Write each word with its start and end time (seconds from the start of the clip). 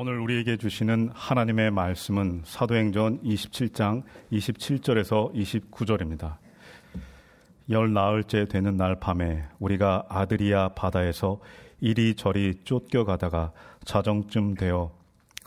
오늘 0.00 0.20
우리에게 0.20 0.56
주시는 0.58 1.10
하나님의 1.12 1.72
말씀은 1.72 2.42
사도행전 2.44 3.20
27장 3.20 4.04
27절에서 4.30 5.34
29절입니다. 5.34 6.36
열 7.70 7.92
나흘째 7.92 8.44
되는 8.44 8.76
날 8.76 9.00
밤에 9.00 9.42
우리가 9.58 10.06
아드리아 10.08 10.68
바다에서 10.68 11.40
이리저리 11.80 12.60
쫓겨가다가 12.62 13.50
자정쯤 13.84 14.54
되어 14.54 14.92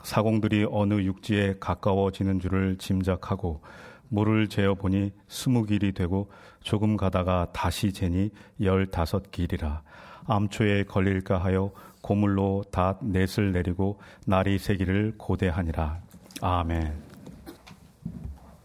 사공들이 0.02 0.66
어느 0.70 1.00
육지에 1.00 1.54
가까워지는 1.58 2.38
줄을 2.38 2.76
짐작하고 2.76 3.62
물을 4.10 4.48
재어 4.48 4.74
보니 4.74 5.12
스무 5.28 5.64
길이 5.64 5.92
되고 5.92 6.30
조금 6.60 6.98
가다가 6.98 7.46
다시 7.54 7.90
재니 7.90 8.28
열다섯 8.60 9.30
길이라 9.30 9.82
암초에 10.26 10.84
걸릴까 10.84 11.38
하여 11.38 11.72
고물로 12.02 12.64
다 12.70 12.98
넷을 13.00 13.52
내리고 13.52 13.98
날이 14.26 14.58
새기를 14.58 15.14
고대하니라. 15.16 16.00
아멘. 16.42 16.92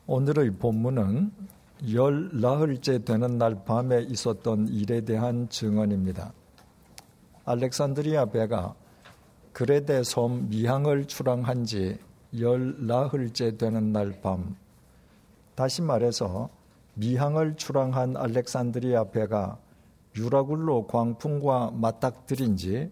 오늘의 0.06 0.52
본문은 0.52 1.32
열 1.94 2.30
나흘째 2.34 3.06
되는 3.06 3.38
날 3.38 3.64
밤에 3.64 4.02
있었던 4.02 4.68
일에 4.68 5.02
대한 5.02 5.48
증언입니다. 5.48 6.34
알렉산드리아 7.46 8.26
배가 8.26 8.76
그레데 9.54 10.04
섬 10.04 10.50
미항을 10.50 11.06
출항한 11.06 11.64
지 11.64 11.98
열 12.36 12.76
나흘째 12.86 13.58
되는 13.58 13.94
날 13.94 14.20
밤, 14.22 14.58
다시 15.56 15.82
말해서 15.82 16.50
미항을 16.96 17.56
출항한 17.56 18.18
알렉산드리아 18.18 19.06
배가 19.12 19.58
유라굴로 20.16 20.88
광풍과 20.88 21.72
맞닥뜨린 21.76 22.58
지 22.58 22.92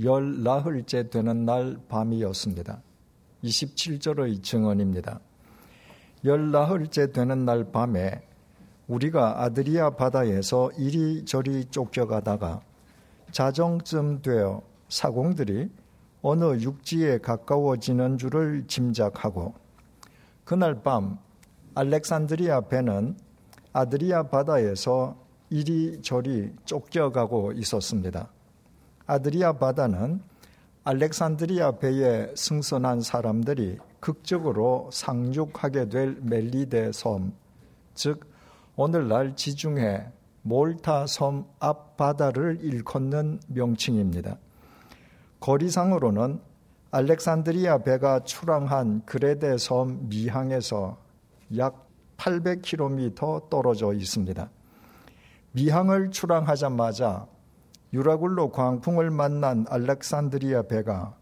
열 0.00 0.42
나흘째 0.42 1.10
되는 1.10 1.44
날 1.44 1.76
밤이었습니다. 1.88 2.80
27절의 3.44 4.42
증언입니다. 4.42 5.20
열 6.24 6.50
나흘째 6.50 7.12
되는 7.12 7.44
날 7.44 7.70
밤에 7.70 8.22
우리가 8.86 9.42
아드리아 9.42 9.90
바다에서 9.90 10.70
이리저리 10.72 11.66
쫓겨가다가 11.66 12.60
자정쯤 13.32 14.22
되어 14.22 14.62
사공들이 14.88 15.70
어느 16.22 16.44
육지에 16.60 17.18
가까워지는 17.18 18.16
줄을 18.16 18.64
짐작하고 18.66 19.54
그날 20.44 20.82
밤 20.82 21.18
알렉산드리아 21.74 22.62
배는 22.62 23.16
아드리아 23.72 24.24
바다에서 24.24 25.16
이리저리 25.50 26.52
쫓겨가고 26.64 27.52
있었습니다. 27.52 28.28
아드리아 29.06 29.54
바다는 29.54 30.20
알렉산드리아 30.84 31.78
배에 31.78 32.32
승선한 32.34 33.02
사람들이 33.02 33.78
극적으로 34.00 34.90
상륙하게 34.92 35.88
될 35.88 36.16
멜리데 36.20 36.90
섬, 36.92 37.32
즉 37.94 38.26
오늘날 38.74 39.36
지중해 39.36 40.06
몰타 40.42 41.06
섬 41.06 41.46
앞바다를 41.60 42.58
일컫는 42.62 43.40
명칭입니다. 43.46 44.38
거리상으로는 45.38 46.40
알렉산드리아 46.90 47.78
배가 47.78 48.20
출항한 48.20 49.02
그레데 49.06 49.56
섬 49.58 50.08
미항에서 50.08 50.98
약 51.56 51.86
800km 52.16 53.48
떨어져 53.50 53.92
있습니다. 53.92 54.50
미항을 55.52 56.10
출항하자마자 56.10 57.26
유라굴로 57.92 58.50
광풍을 58.52 59.10
만난 59.10 59.66
알렉산드리아 59.68 60.62
배가 60.62 61.14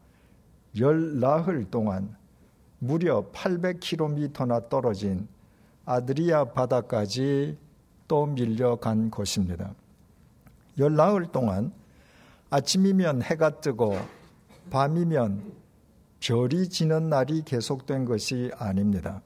열 0.79 1.19
나흘 1.19 1.69
동안 1.71 2.17
무려 2.79 3.27
800km나 3.33 4.69
떨어진 4.69 5.27
아드리아 5.85 6.45
바다까지 6.45 7.59
또 8.07 8.27
밀려간 8.27 9.11
것입니다. 9.11 9.75
열 10.79 10.95
나흘 10.95 11.27
동안 11.33 11.73
아침이면 12.51 13.23
해가 13.23 13.61
뜨고 13.61 13.97
밤이면 14.71 15.53
별이 16.21 16.69
지는 16.69 17.09
날이 17.09 17.43
계속된 17.43 18.05
것이 18.05 18.53
아닙니다. 18.57 19.23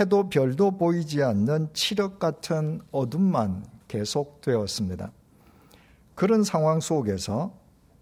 해도 0.00 0.30
별도 0.30 0.70
보이지 0.70 1.22
않는 1.22 1.68
칠흑 1.74 2.18
같은 2.18 2.80
어둠만 2.90 3.66
계속되었습니다. 3.88 5.12
그런 6.14 6.44
상황 6.44 6.80
속에서 6.80 7.52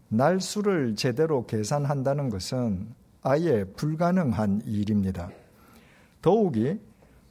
날수를 0.08 0.96
제대로 0.96 1.46
계산한다는 1.46 2.30
것은 2.30 2.94
아예 3.22 3.64
불가능한 3.64 4.62
일입니다. 4.66 5.30
더욱이 6.22 6.78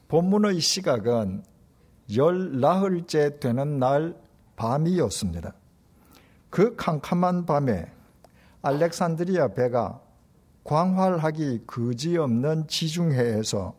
본문의 0.08 0.60
시각은 0.60 1.44
열 2.16 2.60
나흘째 2.60 3.38
되는 3.38 3.78
날 3.78 4.16
밤이었습니다. 4.56 5.54
그 6.48 6.74
캄캄한 6.76 7.46
밤에 7.46 7.86
알렉산드리아 8.62 9.48
배가 9.48 10.00
광활하기 10.64 11.62
그지없는 11.66 12.66
지중해에서 12.66 13.74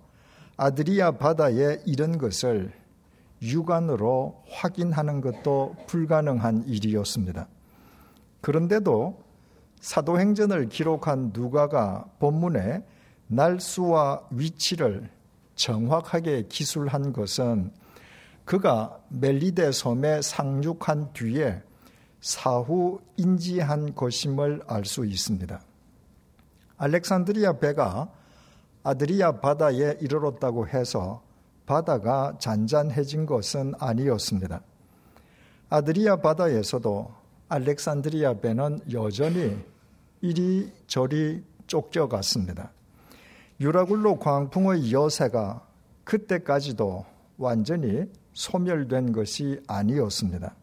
아드리아 0.58 1.12
바다에 1.12 1.82
이른 1.86 2.18
것을 2.18 2.72
육안으로 3.42 4.44
확인하는 4.50 5.22
것도 5.22 5.76
불가능한 5.88 6.66
일이었습니다. 6.68 7.48
그런데도 8.42 9.24
사도행전을 9.80 10.70
기록한 10.70 11.32
누가가 11.34 12.06
본문에 12.20 12.84
날수와 13.28 14.28
위치를 14.32 15.10
정확하게 15.56 16.48
기술한 16.50 17.14
것은 17.14 17.72
그가 18.46 19.00
멜리데 19.10 19.72
섬에 19.72 20.22
상륙한 20.22 21.14
뒤에 21.14 21.62
사후 22.20 23.00
인지한 23.18 23.96
것임을 23.96 24.62
알 24.68 24.86
수 24.86 25.06
있습니다. 25.06 25.62
알렉산드리아 26.78 27.54
배가 27.60 28.10
아드리아 28.84 29.40
바다에 29.40 29.98
이르렀다고 30.02 30.68
해서 30.68 31.22
바다가 31.72 32.36
잔잔해진 32.38 33.26
것은 33.26 33.76
아니었습니다. 33.80 34.62
아드리아 35.70 36.18
바다에서도 36.18 37.14
알렉산드리아 37.48 38.42
배는 38.42 38.82
여전히 38.92 39.58
이리저리 40.20 41.42
쫓겨갔습니다. 41.68 42.74
유라굴로 43.62 44.20
광풍의 44.20 44.92
여세가 44.92 45.66
그때까지도 46.04 47.06
완전히 47.38 48.04
소멸된 48.34 49.14
것이 49.14 49.62
아니었습니다. 49.66 50.54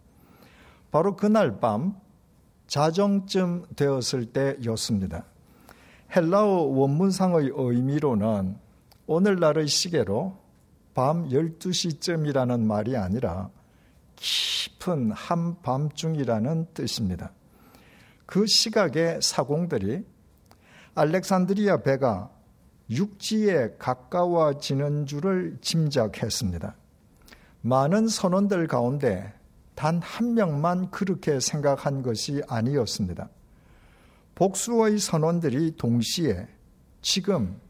바로 0.90 1.16
그날 1.16 1.58
밤 1.58 1.98
자정쯤 2.66 3.64
되었을 3.76 4.26
때였습니다. 4.26 5.24
헬라어 6.14 6.64
원문상의 6.64 7.52
의미로는 7.54 8.58
오늘날의 9.06 9.68
시계로 9.68 10.47
밤 10.98 11.28
12시쯤이라는 11.28 12.58
말이 12.58 12.96
아니라 12.96 13.50
깊은 14.16 15.12
한밤중이라는 15.12 16.66
뜻입니다. 16.74 17.30
그 18.26 18.44
시각의 18.48 19.20
사공들이 19.22 20.04
알렉산드리아 20.96 21.82
배가 21.82 22.32
육지에 22.90 23.76
가까워지는 23.78 25.06
줄을 25.06 25.58
짐작했습니다. 25.60 26.74
많은 27.60 28.08
선원들 28.08 28.66
가운데 28.66 29.32
단 29.76 30.00
한 30.02 30.34
명만 30.34 30.90
그렇게 30.90 31.38
생각한 31.38 32.02
것이 32.02 32.42
아니었습니다. 32.48 33.28
복수의 34.34 34.98
선원들이 34.98 35.76
동시에 35.76 36.48
지금 37.02 37.60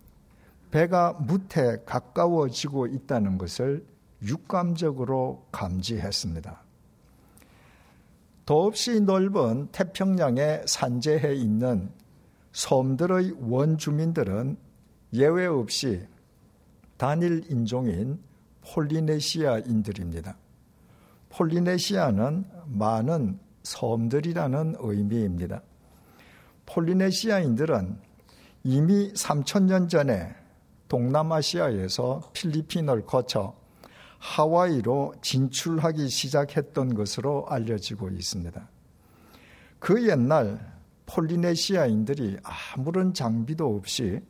배가 0.70 1.14
무태 1.14 1.82
가까워지고 1.84 2.88
있다는 2.88 3.38
것을 3.38 3.86
육감적으로 4.22 5.46
감지했습니다. 5.52 6.62
더없이 8.44 9.00
넓은 9.00 9.68
태평양의 9.72 10.64
산재해 10.66 11.34
있는 11.34 11.90
섬들의 12.52 13.36
원주민들은 13.40 14.56
예외 15.12 15.46
없이 15.46 16.06
단일 16.96 17.44
인종인 17.50 18.18
폴리네시아인들입니다. 18.62 20.36
폴리네시아는 21.30 22.44
많은 22.66 23.38
섬들이라는 23.62 24.76
의미입니다. 24.78 25.62
폴리네시아인들은 26.66 27.98
이미 28.64 29.12
3천년 29.12 29.88
전에 29.88 30.34
동남아시아에서 30.88 32.30
필리핀을 32.32 33.06
거쳐 33.06 33.54
하와이로 34.18 35.14
진출하기 35.22 36.08
시작했던 36.08 36.94
것으로 36.94 37.46
알려지고 37.48 38.10
있습니다. 38.10 38.68
그 39.78 40.08
옛날 40.08 40.78
폴리네시아인들이 41.06 42.38
아무런 42.42 43.14
장비도 43.14 43.76
없이 43.76 44.20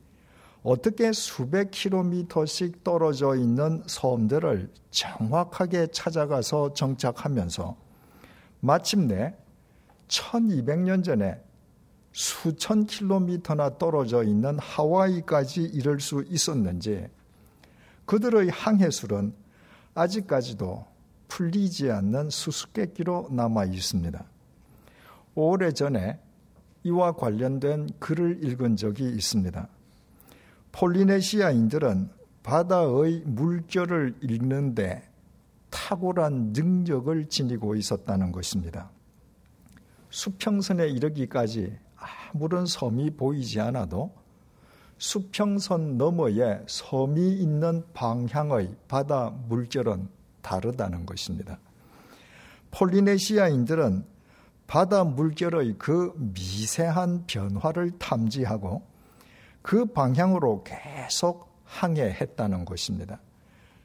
어떻게 0.62 1.12
수백 1.12 1.70
킬로미터씩 1.70 2.84
떨어져 2.84 3.37
있는 3.37 3.82
섬들을 3.87 4.70
정확하게 4.90 5.88
찾아가서 5.88 6.75
정착하면서 6.75 7.76
마침내 8.60 9.34
1200년 10.08 11.05
전에 11.05 11.40
수천 12.12 12.87
킬로미터나 12.87 13.78
떨어져 13.78 14.25
있는 14.25 14.58
하와이까지 14.58 15.62
이를 15.62 16.00
수 16.00 16.25
있었는지 16.28 17.08
그들의 18.06 18.49
항해술은 18.49 19.34
아직까지도 19.94 20.87
풀리지 21.28 21.90
않는 21.90 22.31
수수께끼로 22.31 23.28
남아 23.31 23.66
있습니다. 23.66 24.25
오래전에 25.34 26.19
이와 26.84 27.12
관련된 27.12 27.90
글을 27.99 28.44
읽은 28.44 28.76
적이 28.76 29.10
있습니다. 29.10 29.69
폴리네시아인들은 30.72 32.10
바다의 32.43 33.25
물결을 33.26 34.16
읽는데 34.22 35.02
탁월한 35.70 36.52
능력을 36.55 37.28
지니고 37.28 37.75
있었다는 37.75 38.32
것입니다. 38.32 38.90
수평선에 40.10 40.88
이르기까지 40.88 41.78
아무런 42.32 42.66
섬이 42.66 43.10
보이지 43.10 43.60
않아도 43.60 44.12
수평선 44.99 45.96
너머에 45.96 46.62
섬이 46.66 47.34
있는 47.34 47.84
방향의 47.94 48.75
바다 48.88 49.31
물결은 49.49 50.08
다르다는 50.43 51.06
것입니다. 51.06 51.58
폴리네시아인들은 52.70 54.05
바다 54.66 55.05
물결의 55.05 55.76
그 55.78 56.12
미세한 56.34 57.25
변화를 57.26 57.93
탐지하고 57.99 58.82
그 59.62 59.87
방향으로 59.87 60.64
계속 60.64 61.49
항해했다는 61.64 62.64
것입니다. 62.64 63.20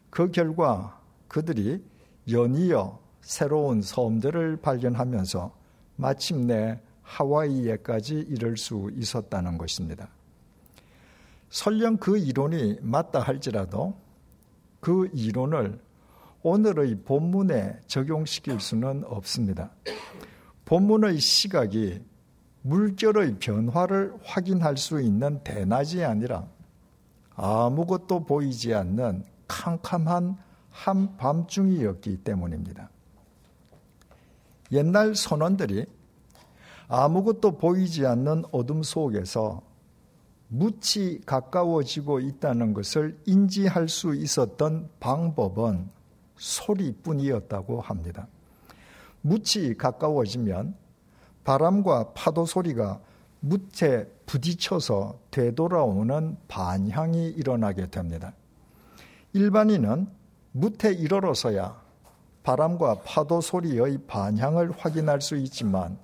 그 0.09 0.31
결과 0.31 0.99
그들이 1.27 1.83
연이어 2.29 2.99
새로운 3.21 3.81
섬들을 3.81 4.57
발견하면서 4.57 5.53
마침내 5.95 6.79
하와이에까지 7.03 8.25
이를 8.29 8.57
수 8.57 8.91
있었다는 8.95 9.57
것입니다. 9.57 10.09
설령 11.49 11.97
그 11.97 12.17
이론이 12.17 12.79
맞다 12.81 13.19
할지라도 13.19 13.95
그 14.79 15.09
이론을 15.13 15.79
오늘의 16.41 17.03
본문에 17.05 17.79
적용시킬 17.87 18.59
수는 18.59 19.03
없습니다. 19.05 19.71
본문의 20.65 21.19
시각이 21.19 22.01
물결의 22.63 23.37
변화를 23.39 24.13
확인할 24.23 24.77
수 24.77 25.01
있는 25.01 25.43
대낮이 25.43 26.03
아니라 26.03 26.47
아무것도 27.35 28.25
보이지 28.25 28.73
않는 28.73 29.23
캄캄한 29.47 30.37
한밤중이었기 30.69 32.17
때문입니다. 32.17 32.89
옛날 34.71 35.15
선원들이 35.15 35.85
아무것도 36.95 37.57
보이지 37.57 38.05
않는 38.05 38.43
어둠 38.51 38.83
속에서 38.83 39.63
묻이 40.47 41.21
가까워지고 41.25 42.19
있다는 42.19 42.75
것을 42.75 43.17
인지할 43.25 43.89
수 43.89 44.13
있었던 44.13 44.89
방법은 44.99 45.89
소리뿐이었다고 46.35 47.81
합니다. 47.81 48.27
묻이 49.21 49.73
가까워지면 49.75 50.75
바람과 51.43 52.13
파도 52.13 52.45
소리가 52.45 52.99
묻에 53.39 54.05
부딪혀서 54.27 55.17
되돌아오는 55.31 56.37
반향이 56.47 57.29
일어나게 57.29 57.87
됩니다. 57.87 58.33
일반인은 59.33 60.07
묻에 60.51 60.93
이르러서야 60.93 61.75
바람과 62.43 62.99
파도 63.03 63.41
소리의 63.41 63.97
반향을 64.05 64.73
확인할 64.77 65.21
수 65.21 65.35
있지만 65.37 65.97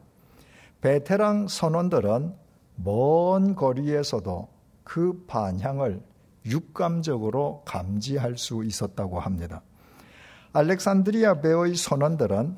베테랑 0.82 1.48
선원들은 1.48 2.34
먼 2.76 3.56
거리에서도 3.56 4.48
그 4.84 5.26
반향을 5.28 6.02
육감적으로 6.46 7.64
감지할 7.66 8.38
수 8.38 8.64
있었다고 8.64 9.20
합니다. 9.20 9.62
알렉산드리아 10.54 11.42
배의 11.42 11.76
선원들은 11.76 12.58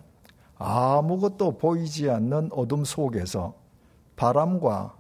아무것도 0.56 1.58
보이지 1.58 2.10
않는 2.10 2.50
어둠 2.52 2.84
속에서 2.86 3.56
바람과 4.16 4.96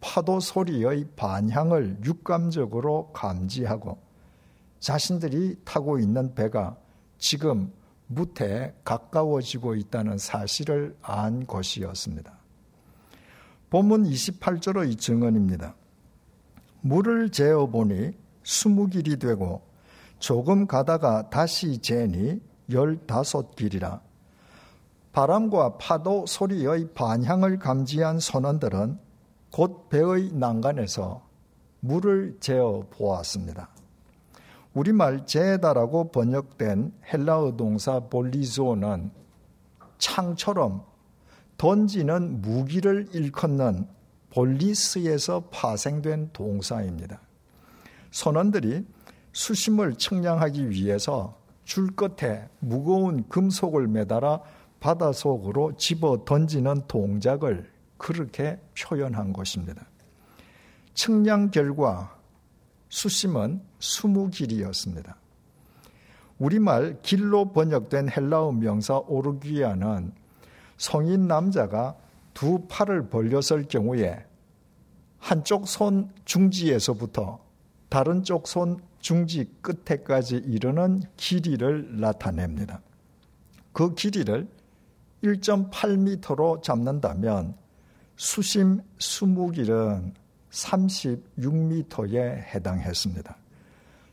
파도 0.00 0.40
소리의 0.40 1.08
반향을 1.16 1.98
육감적으로 2.04 3.10
감지하고 3.12 3.98
자신들이 4.78 5.56
타고 5.64 5.98
있는 5.98 6.34
배가 6.34 6.76
지금 7.18 7.72
무태 8.06 8.74
가까워지고 8.84 9.74
있다는 9.74 10.18
사실을 10.18 10.96
안 11.02 11.46
것이었습니다. 11.46 12.41
본문 13.72 14.04
28절의 14.04 14.98
증언입니다. 14.98 15.74
물을 16.82 17.30
재어 17.30 17.68
보니 17.68 18.12
20길이 18.42 19.18
되고 19.18 19.62
조금 20.18 20.66
가다가 20.66 21.30
다시 21.30 21.78
재니 21.78 22.38
15길이라 22.68 24.02
바람과 25.12 25.78
파도 25.78 26.26
소리의 26.26 26.90
반향을 26.92 27.58
감지한 27.58 28.20
선원들은 28.20 28.98
곧 29.50 29.88
배의 29.88 30.32
난간에서 30.34 31.26
물을 31.80 32.36
재어 32.40 32.84
보았습니다. 32.90 33.70
우리말 34.74 35.24
재다라고 35.24 36.12
번역된 36.12 36.92
헬라어 37.10 37.56
동사 37.56 38.00
볼리조는 38.00 39.10
창처럼 39.96 40.91
던지는 41.62 42.40
무기를 42.40 43.06
일컫는 43.12 43.86
볼리스에서 44.30 45.44
파생된 45.52 46.30
동사입니다. 46.32 47.20
선원들이 48.10 48.84
수심을 49.30 49.94
측량하기 49.94 50.70
위해서 50.70 51.38
줄 51.62 51.94
끝에 51.94 52.48
무거운 52.58 53.28
금속을 53.28 53.86
매달아 53.86 54.40
바다 54.80 55.12
속으로 55.12 55.76
집어 55.76 56.24
던지는 56.24 56.82
동작을 56.88 57.70
그렇게 57.96 58.58
표현한 58.76 59.32
것입니다. 59.32 59.86
측량 60.94 61.52
결과 61.52 62.18
수심은 62.88 63.62
20길이었습니다. 63.78 65.14
우리말 66.38 67.02
길로 67.02 67.52
번역된 67.52 68.08
헬라어 68.10 68.50
명사 68.50 68.98
오르기아는 69.06 70.21
성인 70.82 71.28
남자가 71.28 71.96
두 72.34 72.66
팔을 72.66 73.08
벌렸을 73.08 73.68
경우에 73.68 74.26
한쪽 75.18 75.68
손 75.68 76.10
중지에서부터 76.24 77.38
다른 77.88 78.24
쪽 78.24 78.48
손 78.48 78.82
중지 78.98 79.48
끝에까지 79.60 80.38
이르는 80.38 81.04
길이를 81.16 82.00
나타냅니다. 82.00 82.80
그 83.72 83.94
길이를 83.94 84.48
1.8m로 85.22 86.60
잡는다면 86.64 87.54
수심 88.16 88.80
20길은 88.98 90.12
36m에 90.50 92.18
해당했습니다. 92.18 93.36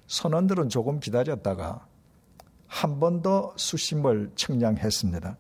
선원들은 0.06 0.70
조금 0.70 1.00
기다렸다가 1.00 1.88
한 2.68 3.00
번 3.00 3.24
더 3.24 3.56
수심을 3.58 4.34
측량했습니다. 4.36 5.36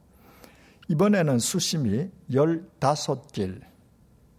이번에는 0.89 1.37
수심이 1.37 2.09
15길, 2.31 3.61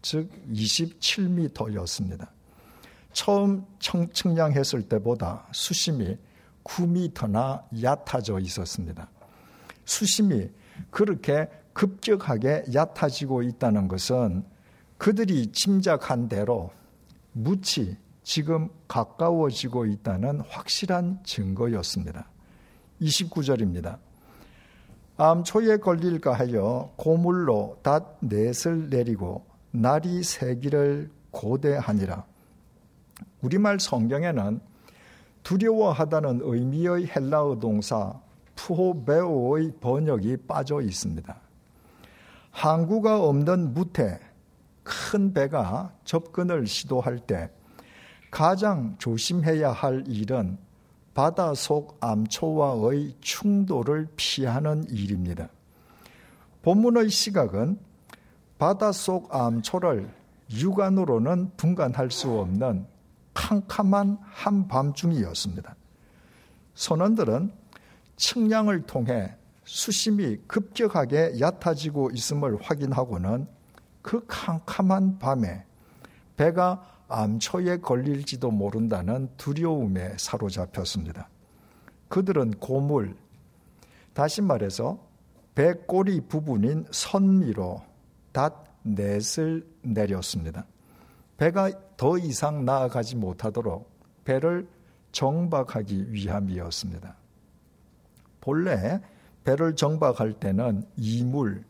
즉 0.03 0.31
27m였습니다. 0.53 2.29
처음 3.13 3.67
측량했을 3.79 4.83
때보다 4.83 5.47
수심이 5.53 6.19
9m나 6.65 7.65
얕아져 7.83 8.41
있었습니다. 8.41 9.09
수심이 9.85 10.51
그렇게 10.91 11.49
급격하게 11.73 12.65
얕아지고 12.75 13.45
있다는 13.45 13.87
것은 13.87 14.45
그들이 14.99 15.53
짐작한 15.53 16.29
대로 16.29 16.73
무치 17.33 17.97
지금 18.25 18.69
가까워지고 18.89 19.87
있다는 19.87 20.41
확실한 20.41 21.21
증거였습니다. 21.25 22.29
29절입니다. 23.01 23.99
암초에 25.23 25.77
걸릴까 25.81 26.33
하여 26.33 26.95
고물로 26.97 27.77
닷 27.83 28.17
넷을 28.21 28.89
내리고 28.89 29.45
날이 29.71 30.23
새기를 30.23 31.11
고대하니라. 31.31 32.25
우리말 33.43 33.81
성경에는 33.81 34.61
두려워하다는 35.43 36.41
의미의 36.43 37.11
헬라어 37.15 37.59
동사 37.59 38.19
푸호베오의 38.55 39.73
번역이 39.83 40.39
빠져 40.49 40.81
있습니다. 40.81 41.37
항구가 42.51 43.23
없는 43.23 43.75
무태, 43.75 44.19
큰 44.83 45.35
배가 45.35 45.93
접근을 46.05 46.67
시도할 46.67 47.19
때 47.19 47.51
가장 48.31 48.97
조심해야 48.97 49.71
할 49.71 50.03
일은 50.07 50.57
바다 51.21 51.53
속 51.53 51.99
암초와의 52.01 53.17
충돌을 53.21 54.09
피하는 54.17 54.85
일입니다. 54.89 55.51
본문의 56.63 57.11
시각은 57.11 57.79
바다 58.57 58.91
속 58.91 59.35
암초를 59.35 60.11
육안으로는 60.51 61.51
분간할 61.59 62.11
수 62.11 62.31
없는 62.31 62.87
캄캄한 63.35 64.17
한밤중이었습니다. 64.23 65.77
선원들은 66.73 67.53
측량을 68.17 68.87
통해 68.87 69.37
수심이 69.65 70.39
급격하게 70.47 71.39
얕아지고 71.39 72.13
있음을 72.15 72.57
확인하고는 72.63 73.47
그 74.01 74.25
캄캄한 74.27 75.19
밤에 75.19 75.67
배가 76.39 76.83
암초에 77.11 77.79
걸릴지도 77.79 78.51
모른다는 78.51 79.29
두려움에 79.37 80.15
사로잡혔습니다. 80.17 81.29
그들은 82.09 82.53
고물, 82.53 83.17
다시 84.15 84.43
말해서 84.43 84.99
배꼬리 85.55 86.23
부분인 86.23 86.87
선미로 86.91 87.83
닷 88.33 88.65
넷을 88.83 89.67
내렸습니다. 89.83 90.67
배가 91.37 91.71
더 91.97 92.19
이상 92.19 92.65
나아가지 92.65 93.17
못하도록 93.17 93.89
배를 94.25 94.69
정박하기 95.13 96.13
위함이었습니다. 96.13 97.17
본래 98.41 99.01
배를 99.45 99.75
정박할 99.75 100.35
때는 100.35 100.85
이물, 100.97 101.65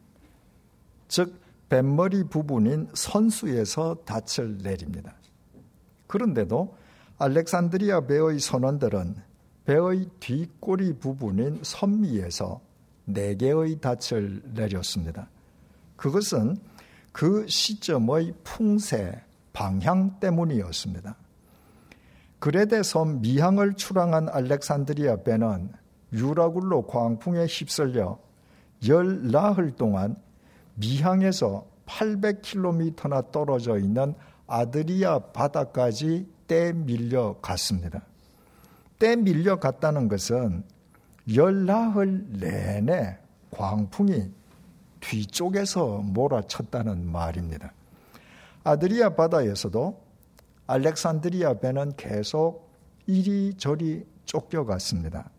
즉 1.09 1.41
뱃머리 1.69 2.25
부분인 2.25 2.89
선수에서 2.95 3.97
닻을 4.05 4.59
내립니다. 4.59 5.15
그런데도 6.11 6.75
알렉산드리아 7.19 8.01
배의 8.01 8.41
선원들은 8.41 9.15
배의 9.65 10.09
뒷꼬리 10.19 10.95
부분인 10.95 11.61
선미에서 11.63 12.61
네 13.05 13.37
개의 13.37 13.79
닻을 13.81 14.43
내렸습니다. 14.53 15.29
그것은 15.95 16.57
그 17.13 17.47
시점의 17.47 18.35
풍세, 18.43 19.23
방향 19.53 20.19
때문이었습니다. 20.19 21.15
그레데 22.41 22.83
섬 22.83 23.21
미항을 23.21 23.75
출항한 23.75 24.29
알렉산드리아 24.31 25.23
배는 25.23 25.71
유라굴로 26.13 26.89
광풍에 26.89 27.47
휩쓸려 27.47 28.19
열 28.89 29.31
나흘 29.31 29.77
동안 29.77 30.17
미항에서 30.75 31.65
800km나 31.87 33.31
떨어져 33.31 33.79
있는 33.79 34.15
아드리아 34.51 35.21
바다까지 35.21 36.27
떼밀려 36.49 37.37
갔습니다. 37.41 38.03
떼밀려 38.99 39.61
갔다는 39.61 40.09
것은 40.09 40.65
열 41.37 41.67
나흘 41.67 42.27
내내 42.33 43.17
광풍이 43.53 44.33
뒤쪽에서 44.99 45.99
몰아쳤다는 45.99 47.07
말입니다. 47.07 47.73
아드리아 48.65 49.15
바다에서도 49.15 50.03
알렉산드리아 50.67 51.61
배는 51.61 51.95
계속 51.97 52.69
이리저리 53.07 54.05
쫓겨갔습니다. 54.25 55.31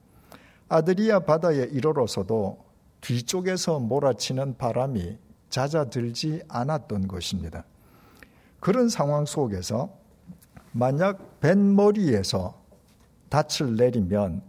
아드리아 0.69 1.19
바다에 1.19 1.63
이르러서도 1.63 2.63
뒤쪽에서 3.01 3.79
몰아치는 3.79 4.57
바람이 4.57 5.17
잦아들지 5.49 6.43
않았던 6.47 7.09
것입니다. 7.09 7.65
그런 8.61 8.89
상황 8.89 9.25
속에서 9.25 9.89
만약 10.71 11.41
뱃머리에서 11.41 12.61
닻을 13.29 13.75
내리면 13.75 14.43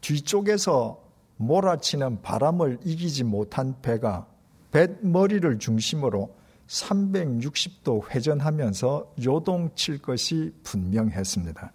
뒤쪽에서 0.00 1.02
몰아치는 1.36 2.20
바람을 2.20 2.80
이기지 2.84 3.24
못한 3.24 3.76
배가 3.80 4.26
뱃머리를 4.72 5.58
중심으로 5.60 6.34
360도 6.66 8.10
회전하면서 8.10 9.14
요동칠 9.24 10.02
것이 10.02 10.52
분명했습니다. 10.64 11.72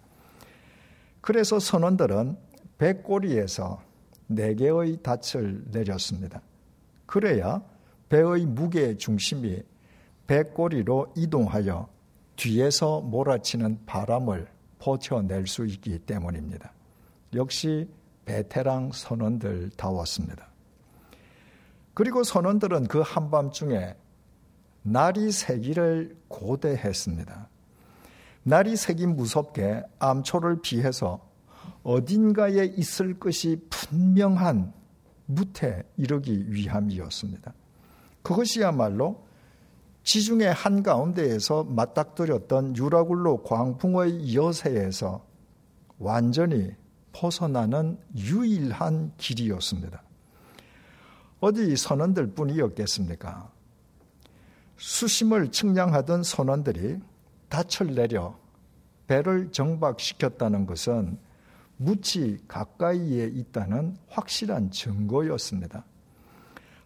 그래서 1.22 1.58
선원들은 1.58 2.36
배꼬리에서 2.76 3.82
네 4.26 4.54
개의 4.54 4.98
닻을 5.02 5.64
내렸습니다. 5.70 6.42
그래야 7.06 7.62
배의 8.10 8.44
무게 8.44 8.98
중심이 8.98 9.62
배꼬리로 10.26 11.12
이동하여 11.16 11.88
뒤에서 12.36 13.00
몰아치는 13.00 13.86
바람을 13.86 14.48
버텨낼 14.78 15.46
수 15.46 15.66
있기 15.66 16.00
때문입니다. 16.00 16.72
역시 17.34 17.88
베테랑 18.24 18.92
선원들다웠습니다. 18.92 20.48
그리고 21.94 22.24
선원들은 22.24 22.88
그 22.88 23.00
한밤중에 23.00 23.94
날이 24.82 25.30
새기를 25.30 26.16
고대했습니다. 26.28 27.48
날이 28.42 28.76
새기 28.76 29.06
무섭게 29.06 29.82
암초를 29.98 30.60
피해서 30.60 31.26
어딘가에 31.82 32.66
있을 32.76 33.18
것이 33.18 33.64
분명한 33.70 34.72
무태 35.26 35.84
이르기 35.96 36.52
위함이었습니다. 36.52 37.54
그것이야말로 38.22 39.23
지중해 40.04 40.48
한가운데에서 40.48 41.64
맞닥뜨렸던 41.64 42.76
유라굴로 42.76 43.42
광풍의 43.42 44.34
여세에서 44.34 45.24
완전히 45.98 46.72
벗어나는 47.12 47.98
유일한 48.16 49.12
길이었습니다. 49.16 50.02
어디 51.40 51.76
선원들 51.76 52.34
뿐이었겠습니까? 52.34 53.50
수심을 54.76 55.50
측량하던 55.50 56.22
선원들이 56.22 56.98
닻을 57.48 57.94
내려 57.94 58.38
배를 59.06 59.52
정박시켰다는 59.52 60.66
것은 60.66 61.18
무치 61.76 62.38
가까이에 62.48 63.26
있다는 63.26 63.96
확실한 64.08 64.70
증거였습니다. 64.70 65.84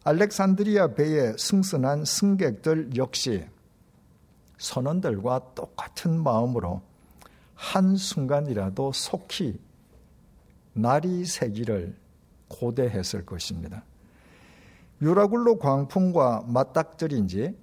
알렉산드리아 0.08 0.94
배에 0.94 1.34
승선한 1.36 2.06
승객들 2.06 2.96
역시 2.96 3.44
선원들과 4.56 5.52
똑같은 5.54 6.22
마음으로 6.22 6.80
한순간이라도 7.54 8.92
속히 8.92 9.60
날이 10.72 11.26
새기를 11.26 11.94
고대했을 12.48 13.26
것입니다. 13.26 13.84
유라굴로 15.02 15.58
광풍과 15.58 16.44
맞닥뜨린 16.46 17.28
지 17.28 17.54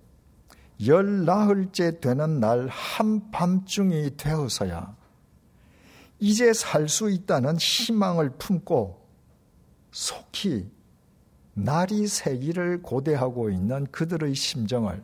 열나흘째 0.86 2.00
되는 2.00 2.40
날 2.40 2.68
한밤중이 2.68 4.18
되어서야 4.18 4.96
이제 6.20 6.54
살 6.54 6.88
수 6.90 7.10
있다는 7.10 7.58
희망을 7.58 8.30
품고 8.38 9.04
속히 9.92 10.75
날이 11.58 12.06
새기를 12.06 12.82
고대하고 12.82 13.50
있는 13.50 13.86
그들의 13.88 14.36
심정을 14.36 15.02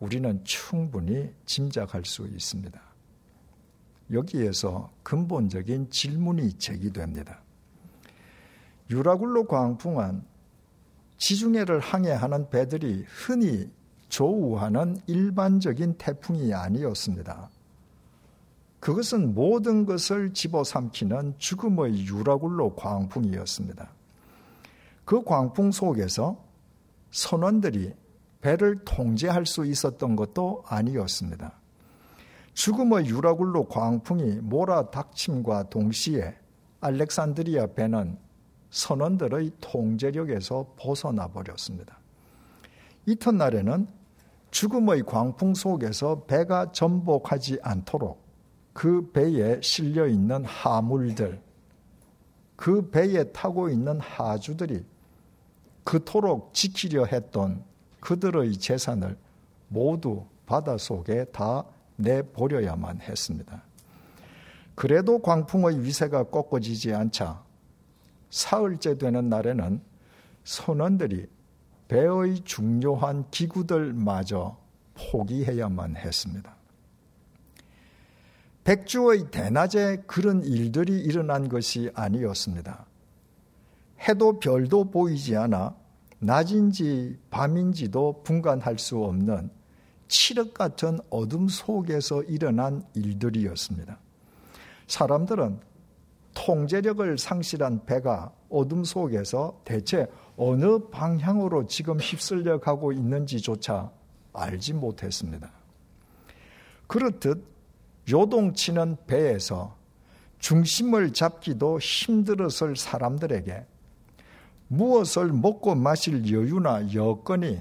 우리는 0.00 0.42
충분히 0.42 1.32
짐작할 1.46 2.04
수 2.04 2.26
있습니다. 2.26 2.80
여기에서 4.12 4.90
근본적인 5.04 5.90
질문이 5.90 6.54
제기됩니다. 6.54 7.40
유라굴로 8.90 9.46
광풍은 9.46 10.24
지중해를 11.18 11.78
항해하는 11.78 12.50
배들이 12.50 13.04
흔히 13.06 13.70
조우하는 14.08 14.98
일반적인 15.06 15.94
태풍이 15.98 16.52
아니었습니다. 16.52 17.48
그것은 18.80 19.34
모든 19.34 19.86
것을 19.86 20.34
집어삼키는 20.34 21.34
죽음의 21.38 22.06
유라굴로 22.06 22.74
광풍이었습니다. 22.74 23.99
그 25.10 25.24
광풍 25.24 25.72
속에서 25.72 26.40
선원들이 27.10 27.92
배를 28.40 28.84
통제할 28.84 29.44
수 29.44 29.66
있었던 29.66 30.14
것도 30.14 30.62
아니었습니다. 30.68 31.52
죽음의 32.52 33.06
유라굴로 33.06 33.64
광풍이 33.64 34.36
몰아닥침과 34.36 35.64
동시에 35.64 36.36
알렉산드리아 36.80 37.66
배는 37.74 38.18
선원들의 38.70 39.50
통제력에서 39.60 40.74
벗어나 40.78 41.26
버렸습니다. 41.26 41.98
이튿날에는 43.06 43.88
죽음의 44.52 45.02
광풍 45.06 45.54
속에서 45.54 46.22
배가 46.26 46.70
전복하지 46.70 47.58
않도록 47.64 48.22
그 48.72 49.10
배에 49.10 49.60
실려 49.60 50.06
있는 50.06 50.44
하물들, 50.44 51.42
그 52.54 52.90
배에 52.90 53.24
타고 53.32 53.68
있는 53.68 53.98
하주들이 53.98 54.84
그토록 55.84 56.54
지키려 56.54 57.06
했던 57.06 57.64
그들의 58.00 58.52
재산을 58.58 59.16
모두 59.68 60.26
바다 60.46 60.76
속에 60.78 61.24
다 61.26 61.64
내버려야만 61.96 63.00
했습니다. 63.00 63.62
그래도 64.74 65.20
광풍의 65.20 65.84
위세가 65.84 66.24
꺾어지지 66.24 66.94
않자 66.94 67.42
사흘째 68.30 68.96
되는 68.96 69.28
날에는 69.28 69.82
선원들이 70.44 71.26
배의 71.88 72.40
중요한 72.44 73.28
기구들마저 73.30 74.56
포기해야만 74.94 75.96
했습니다. 75.96 76.56
백주의 78.64 79.30
대낮에 79.30 80.02
그런 80.06 80.44
일들이 80.44 81.00
일어난 81.00 81.48
것이 81.48 81.90
아니었습니다. 81.94 82.86
해도 84.08 84.38
별도 84.38 84.90
보이지 84.90 85.36
않아 85.36 85.74
낮인지 86.18 87.18
밤인지도 87.30 88.22
분간할 88.22 88.78
수 88.78 89.02
없는 89.02 89.50
칠흑 90.08 90.54
같은 90.54 90.98
어둠 91.08 91.48
속에서 91.48 92.22
일어난 92.24 92.84
일들이었습니다. 92.94 93.98
사람들은 94.86 95.60
통제력을 96.34 97.18
상실한 97.18 97.84
배가 97.84 98.32
어둠 98.48 98.84
속에서 98.84 99.60
대체 99.64 100.06
어느 100.36 100.78
방향으로 100.90 101.66
지금 101.66 101.98
휩쓸려 101.98 102.60
가고 102.60 102.92
있는지조차 102.92 103.90
알지 104.32 104.74
못했습니다. 104.74 105.50
그렇듯 106.86 107.44
요동치는 108.10 108.96
배에서 109.06 109.76
중심을 110.38 111.12
잡기도 111.12 111.78
힘들었을 111.78 112.74
사람들에게 112.76 113.66
무엇을 114.72 115.32
먹고 115.32 115.74
마실 115.74 116.32
여유나 116.32 116.94
여건이 116.94 117.58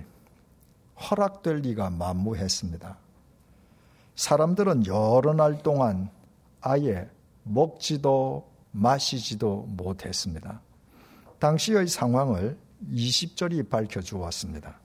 허락될 1.09 1.57
리가 1.61 1.89
만무했습니다. 1.89 2.97
사람들은 4.15 4.85
여러 4.85 5.33
날 5.33 5.57
동안 5.63 6.11
아예 6.61 7.09
먹지도 7.43 8.47
마시지도 8.71 9.65
못했습니다. 9.69 10.61
당시의 11.39 11.87
상황을 11.87 12.59
20절이 12.91 13.69
밝혀주었습니다. 13.69 14.79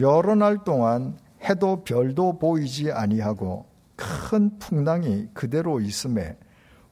여러 0.00 0.34
날 0.34 0.64
동안 0.64 1.16
해도 1.48 1.84
별도 1.84 2.40
보이지 2.40 2.90
아니하고 2.90 3.66
큰 3.94 4.58
풍랑이 4.58 5.28
그대로 5.32 5.78
있음에 5.80 6.36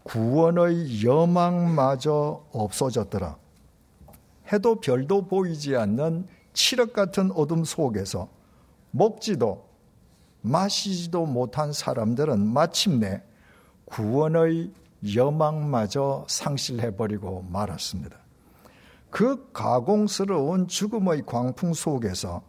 구원의 0.05 1.05
여망마저 1.05 2.47
없어졌더라. 2.53 3.42
해도 4.53 4.81
별도 4.81 5.27
보이지 5.27 5.77
않는 5.77 6.27
칠흑 6.53 6.93
같은 6.93 7.31
어둠 7.33 7.65
속에서 7.65 8.29
먹지도 8.91 9.67
마시지도 10.43 11.27
못한 11.27 11.73
사람들은 11.73 12.47
마침내 12.47 13.23
구원의 13.87 14.73
여망마저 15.15 16.27
상실해버리고 16.29 17.43
말았습니다. 17.49 18.19
그 19.11 19.51
가공스러운 19.53 20.69
죽음의 20.69 21.27
광풍 21.27 21.75
속에서 21.75 22.43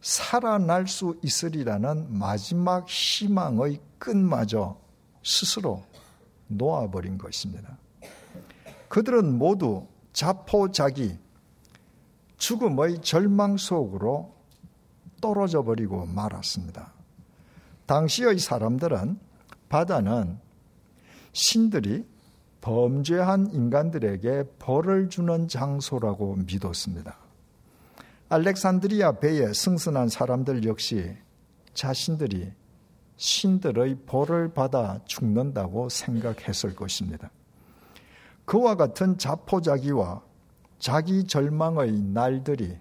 살아날 0.00 0.86
수 0.86 1.18
있으리라는 1.22 2.18
마지막 2.18 2.88
희망의 2.88 3.80
끈마저 3.98 4.78
스스로 5.24 5.82
놓아버린 6.48 7.18
것입니다. 7.18 7.78
그들은 8.88 9.36
모두 9.38 9.86
자포자기 10.12 11.18
죽음의 12.38 13.02
절망 13.02 13.56
속으로 13.56 14.34
떨어져 15.20 15.62
버리고 15.62 16.06
말았습니다. 16.06 16.92
당시의 17.86 18.38
사람들은 18.38 19.18
바다는 19.68 20.38
신들이 21.32 22.06
범죄한 22.60 23.50
인간들에게 23.52 24.44
벌을 24.58 25.08
주는 25.08 25.48
장소라고 25.48 26.36
믿었습니다. 26.46 27.16
알렉산드리아 28.28 29.20
배에 29.20 29.52
승선한 29.52 30.08
사람들 30.08 30.64
역시 30.64 31.16
자신들이 31.74 32.52
신들의 33.16 33.98
벌을 34.06 34.52
받아 34.52 34.98
죽는다고 35.04 35.88
생각했을 35.88 36.74
것입니다. 36.74 37.30
그와 38.44 38.74
같은 38.74 39.16
자포자기와 39.16 40.22
자기 40.78 41.24
절망의 41.24 42.02
날들이 42.02 42.78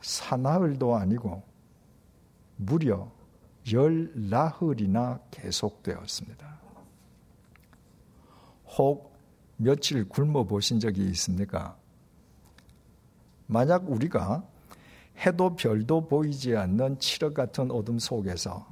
사나흘도 0.00 0.96
아니고 0.96 1.42
무려 2.56 3.10
열 3.72 4.10
나흘이나 4.14 5.20
계속되었습니다. 5.30 6.60
혹 8.78 9.12
며칠 9.56 10.08
굶어 10.08 10.44
보신 10.44 10.80
적이 10.80 11.08
있습니까? 11.10 11.76
만약 13.46 13.88
우리가 13.88 14.44
해도 15.24 15.54
별도 15.54 16.08
보이지 16.08 16.56
않는 16.56 16.98
칠흑 16.98 17.34
같은 17.34 17.70
어둠 17.70 17.98
속에서 17.98 18.66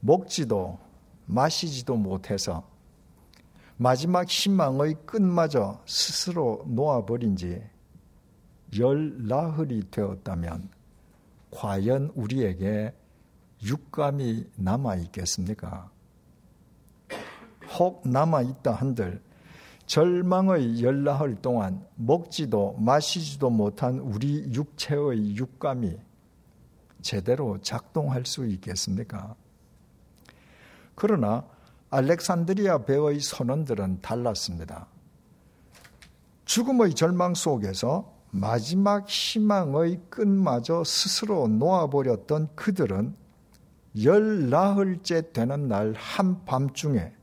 먹지도 0.00 0.78
마시지도 1.26 1.96
못해서 1.96 2.75
마지막 3.78 4.28
희망의 4.28 4.96
끝마저 5.06 5.80
스스로 5.86 6.64
놓아버린 6.66 7.36
지 7.36 7.76
열 8.78 9.26
나흘이 9.26 9.90
되었다면 9.90 10.68
과연 11.50 12.12
우리에게 12.14 12.92
육감이 13.62 14.44
남아 14.56 14.96
있겠습니까? 14.96 15.90
혹 17.78 18.06
남아 18.06 18.42
있다 18.42 18.72
한들 18.72 19.22
절망의 19.86 20.82
열 20.82 21.04
나흘 21.04 21.36
동안 21.36 21.86
먹지도 21.94 22.76
마시지도 22.78 23.50
못한 23.50 23.98
우리 24.00 24.52
육체의 24.52 25.36
육감이 25.36 25.96
제대로 27.02 27.58
작동할 27.60 28.26
수 28.26 28.46
있겠습니까? 28.46 29.36
그러나 30.96 31.46
알렉산드리아 31.96 32.84
배의 32.84 33.20
선원들은 33.20 34.02
달랐습니다. 34.02 34.86
죽음의 36.44 36.92
절망 36.94 37.32
속에서 37.32 38.12
마지막 38.30 39.08
희망의 39.08 40.02
끝마저 40.10 40.84
스스로 40.84 41.48
놓아버렸던 41.48 42.50
그들은 42.54 43.16
열 44.04 44.50
나흘째 44.50 45.32
되는 45.32 45.68
날 45.68 45.94
한밤중에 45.96 47.14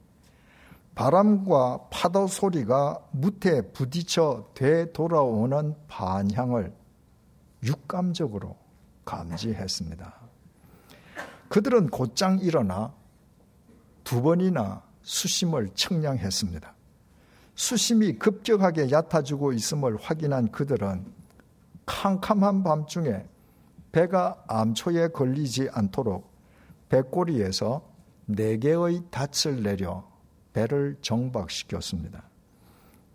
바람과 0.95 1.89
파도 1.91 2.25
소리가 2.25 2.99
무태 3.11 3.73
부딪혀 3.73 4.49
되돌아오는 4.55 5.75
반향을 5.87 6.73
육감적으로 7.61 8.57
감지했습니다. 9.05 10.15
그들은 11.49 11.89
곧장 11.89 12.39
일어나 12.39 13.02
두 14.03 14.21
번이나 14.21 14.83
수심을 15.01 15.69
측량했습니다. 15.75 16.73
수심이 17.55 18.13
급격하게 18.13 18.89
얕아지고 18.91 19.53
있음을 19.53 19.97
확인한 19.97 20.51
그들은 20.51 21.05
캄캄한 21.85 22.63
밤중에 22.63 23.25
배가 23.91 24.43
암초에 24.47 25.09
걸리지 25.09 25.69
않도록 25.71 26.31
배꼬리에서 26.89 27.87
네 28.25 28.57
개의 28.57 29.03
닻을 29.11 29.61
내려 29.61 30.07
배를 30.53 30.97
정박시켰습니다. 31.01 32.23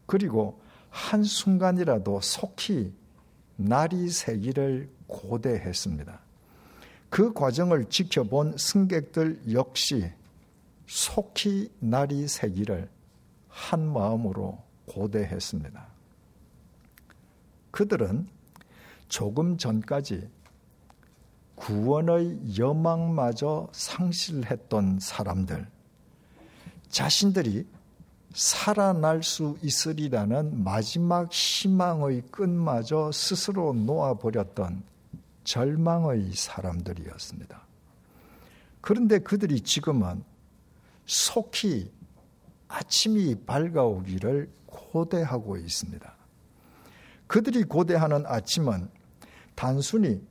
그리고 0.07 0.61
한순간이라도 0.91 2.21
속히 2.21 2.93
날이 3.57 4.09
새기를 4.09 4.89
고대했습니다. 5.07 6.21
그 7.11 7.33
과정을 7.33 7.87
지켜본 7.87 8.57
승객들 8.57 9.41
역시 9.53 10.13
속히 10.89 11.71
날이 11.81 12.27
새기를 12.27 12.89
한 13.49 13.93
마음으로 13.93 14.59
고대했습니다. 14.87 15.87
그들은 17.71 18.27
조금 19.09 19.59
전까지 19.59 20.29
구원의 21.57 22.59
여망마저 22.59 23.69
상실했던 23.73 25.01
사람들, 25.01 25.69
자신들이 26.89 27.67
살아날 28.33 29.23
수 29.23 29.59
있으리라는 29.63 30.63
마지막 30.65 31.31
희망의 31.31 32.23
끈마저 32.31 33.11
스스로 33.13 33.75
놓아버렸던 33.75 34.83
절망의 35.45 36.33
사람들이었습니다. 36.33 37.67
그런데 38.81 39.19
그들이 39.19 39.61
지금은 39.61 40.23
속히 41.09 41.91
아침이 42.69 43.35
밝아오기를 43.45 44.49
고대하고 44.67 45.57
있습니다. 45.57 46.15
그들이 47.27 47.65
고대하는 47.65 48.25
아침은 48.27 48.89
단순히 49.57 50.23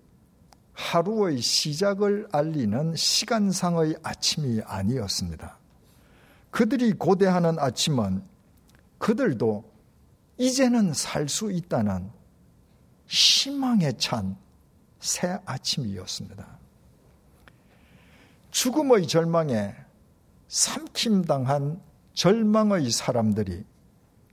하루의 0.73 1.41
시작을 1.41 2.29
알리는 2.31 2.95
시간상의 2.95 3.97
아침이 4.03 4.61
아니었습니다. 4.63 5.57
그들이 6.51 6.93
고대하는 6.93 7.59
아침은 7.59 8.23
그들도 8.99 9.69
이제는 10.37 10.93
살 10.93 11.27
수 11.27 11.51
있다는 11.51 12.09
희망에 13.07 13.91
찬 13.97 14.37
새 14.99 15.39
아침이었습니다. 15.45 16.59
죽음의 18.51 19.07
절망에 19.07 19.75
삼킴당한 20.47 21.81
절망의 22.13 22.89
사람들이 22.91 23.65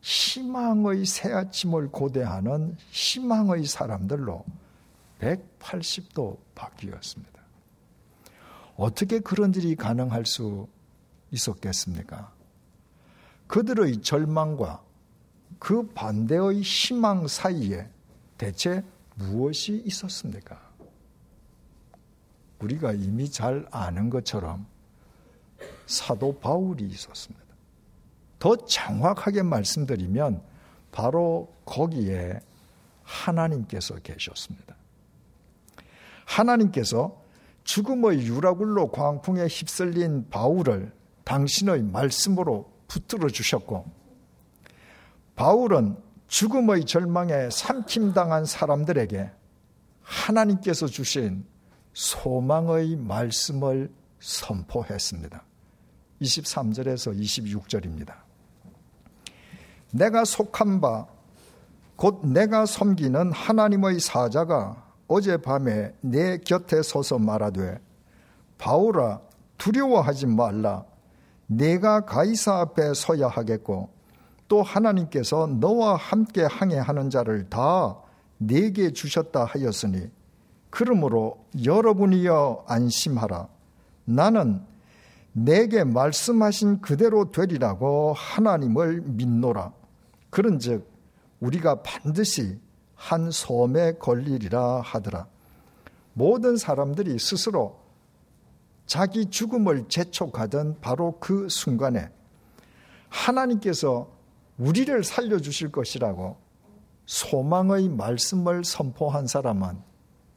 희망의 0.00 1.06
새 1.06 1.32
아침을 1.32 1.88
고대하는 1.88 2.76
희망의 2.90 3.66
사람들로 3.66 4.44
180도 5.20 6.38
바뀌었습니다. 6.54 7.32
어떻게 8.76 9.20
그런 9.20 9.54
일이 9.54 9.76
가능할 9.76 10.26
수 10.26 10.68
있었겠습니까? 11.30 12.32
그들의 13.46 14.02
절망과 14.02 14.82
그 15.58 15.86
반대의 15.94 16.60
희망 16.60 17.26
사이에 17.26 17.88
대체 18.36 18.84
무엇이 19.14 19.82
있었습니까? 19.86 20.60
우리가 22.58 22.92
이미 22.92 23.30
잘 23.30 23.66
아는 23.70 24.10
것처럼 24.10 24.66
사도 25.86 26.38
바울이 26.38 26.84
있었습니다. 26.84 27.44
더 28.38 28.56
정확하게 28.56 29.42
말씀드리면 29.42 30.42
바로 30.92 31.52
거기에 31.64 32.40
하나님께서 33.02 33.96
계셨습니다. 33.96 34.76
하나님께서 36.24 37.22
죽음의 37.64 38.26
유라굴로 38.26 38.90
광풍에 38.90 39.46
휩쓸린 39.46 40.28
바울을 40.28 40.92
당신의 41.24 41.82
말씀으로 41.82 42.70
붙들어 42.86 43.28
주셨고 43.28 43.90
바울은 45.36 45.96
죽음의 46.28 46.84
절망에 46.84 47.50
삼킴당한 47.50 48.44
사람들에게 48.44 49.30
하나님께서 50.02 50.86
주신 50.86 51.46
소망의 51.94 52.96
말씀을 52.96 53.90
선포했습니다. 54.20 55.42
23절에서 56.24 57.18
26절입니다. 57.18 58.14
내가 59.92 60.24
속한 60.24 60.80
바, 60.80 61.06
곧 61.96 62.26
내가 62.26 62.66
섬기는 62.66 63.30
하나님의 63.32 64.00
사자가 64.00 64.84
어젯밤에 65.06 65.92
내 66.00 66.38
곁에 66.38 66.82
서서 66.82 67.18
말하되, 67.18 67.78
바울아, 68.58 69.20
두려워하지 69.58 70.26
말라. 70.26 70.84
내가 71.46 72.04
가이사 72.04 72.60
앞에 72.60 72.94
서야 72.94 73.28
하겠고, 73.28 73.90
또 74.48 74.62
하나님께서 74.62 75.46
너와 75.46 75.96
함께 75.96 76.42
항해하는 76.42 77.10
자를 77.10 77.48
다 77.48 77.96
내게 78.38 78.92
주셨다 78.92 79.44
하였으니, 79.44 80.10
그러므로 80.70 81.44
여러분이여 81.64 82.64
안심하라. 82.66 83.48
나는 84.06 84.60
내게 85.36 85.82
말씀하신 85.82 86.80
그대로 86.80 87.32
되리라고 87.32 88.12
하나님을 88.16 89.02
믿노라. 89.02 89.72
그런즉 90.30 90.88
우리가 91.40 91.82
반드시 91.82 92.58
한 92.94 93.30
섬에 93.30 93.94
걸리리라 93.94 94.80
하더라. 94.80 95.26
모든 96.12 96.56
사람들이 96.56 97.18
스스로 97.18 97.80
자기 98.86 99.26
죽음을 99.26 99.88
재촉하던 99.88 100.78
바로 100.80 101.18
그 101.18 101.48
순간에 101.48 102.08
하나님께서 103.08 104.08
우리를 104.56 105.02
살려주실 105.02 105.72
것이라고 105.72 106.36
소망의 107.06 107.88
말씀을 107.88 108.64
선포한 108.64 109.26
사람은 109.26 109.82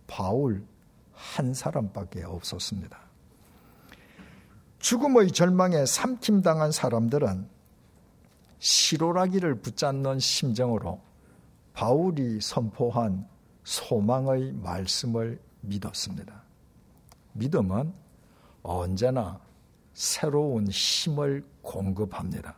바울 0.08 0.66
한 1.14 1.54
사람밖에 1.54 2.24
없었습니다. 2.24 3.07
죽음의 4.88 5.32
절망에 5.34 5.86
삼킴당한 5.86 6.72
사람들은 6.72 7.50
시로라기를 8.60 9.56
붙잡는 9.56 10.18
심정으로 10.20 11.02
바울이 11.74 12.40
선포한 12.40 13.28
소망의 13.66 14.54
말씀을 14.54 15.42
믿었습니다. 15.60 16.42
믿음은 17.34 17.92
언제나 18.64 19.42
새로운 19.94 20.70
힘을 20.70 21.46
공급합니다. 21.62 22.56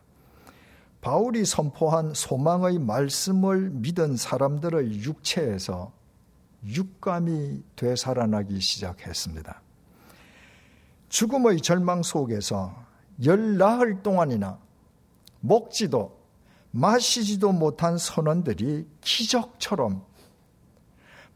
바울이 1.01 1.45
선포한 1.45 2.13
소망의 2.13 2.77
말씀을 2.77 3.71
믿은 3.71 4.17
사람들의 4.17 4.99
육체에서 5.01 5.91
육감이 6.63 7.63
되살아나기 7.75 8.61
시작했습니다. 8.61 9.63
죽음의 11.09 11.61
절망 11.61 12.03
속에서 12.03 12.73
열나흘 13.23 14.01
동안이나 14.01 14.59
먹지도 15.41 16.17
마시지도 16.71 17.51
못한 17.51 17.97
선원들이 17.97 18.87
기적처럼 19.01 20.03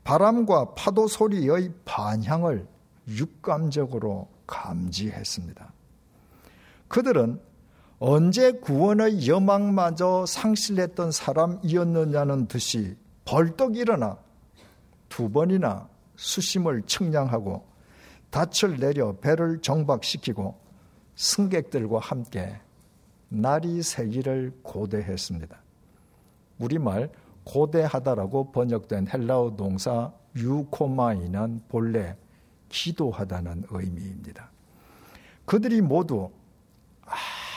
바람과 0.04 0.74
파도 0.76 1.08
소리의 1.08 1.72
반향을 1.86 2.68
육감적으로 3.08 4.30
감지했습니다. 4.46 5.74
그들은 6.88 7.42
언제 8.00 8.52
구원의 8.52 9.28
여망마저 9.28 10.26
상실했던 10.28 11.12
사람이었느냐는 11.12 12.48
듯이 12.48 12.98
벌떡 13.26 13.78
일어나 13.78 14.18
두 15.08 15.30
번이나 15.30 15.88
수심을 16.18 16.84
측량하고 16.86 17.73
닻을 18.34 18.78
내려 18.78 19.16
배를 19.18 19.62
정박시키고 19.62 20.60
승객들과 21.14 22.00
함께 22.00 22.60
날이 23.30 23.84
새기를 23.84 24.60
고대했습니다. 24.64 25.56
우리말 26.58 27.12
고대하다라고 27.44 28.52
번역된 28.52 29.08
헬라어 29.08 29.56
동사 29.56 30.12
유코마이는 30.36 31.66
본래 31.68 32.18
기도하다는 32.70 33.66
의미입니다. 33.70 34.50
그들이 35.46 35.82
모두 35.82 36.32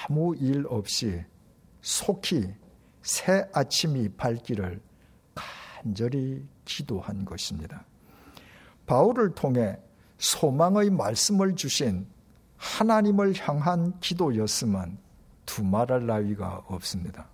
아무 0.07 0.37
일 0.37 0.67
없이 0.69 1.25
속히 1.81 2.53
새 3.01 3.49
아침이 3.55 4.11
밝기를 4.11 4.83
간절히 5.35 6.47
기도한 6.67 7.25
것입니다. 7.25 7.87
바울을 8.85 9.35
통해 9.35 9.79
소망의 10.19 10.91
말씀을 10.91 11.57
주신 11.57 12.07
하나님을 12.57 13.35
향한 13.39 13.99
기도였으면 14.01 14.99
두말할 15.45 16.07
나위가 16.07 16.65
없습니다. 16.67 17.29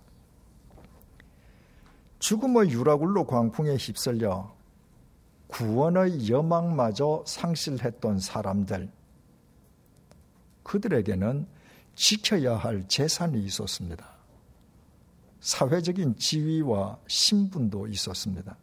죽음의 2.19 2.69
유라굴로 2.69 3.25
광풍에 3.25 3.75
휩쓸려 3.75 4.53
구원의 5.47 6.29
여망마저 6.29 7.23
상실했던 7.27 8.19
사람들, 8.19 8.89
그들에게는 10.63 11.47
지켜야 11.95 12.55
할 12.55 12.87
재산이 12.87 13.43
있었습니다. 13.43 14.05
사회적인 15.41 16.15
지위와 16.17 16.97
신분도 17.05 17.87
있었습니다. 17.87 18.57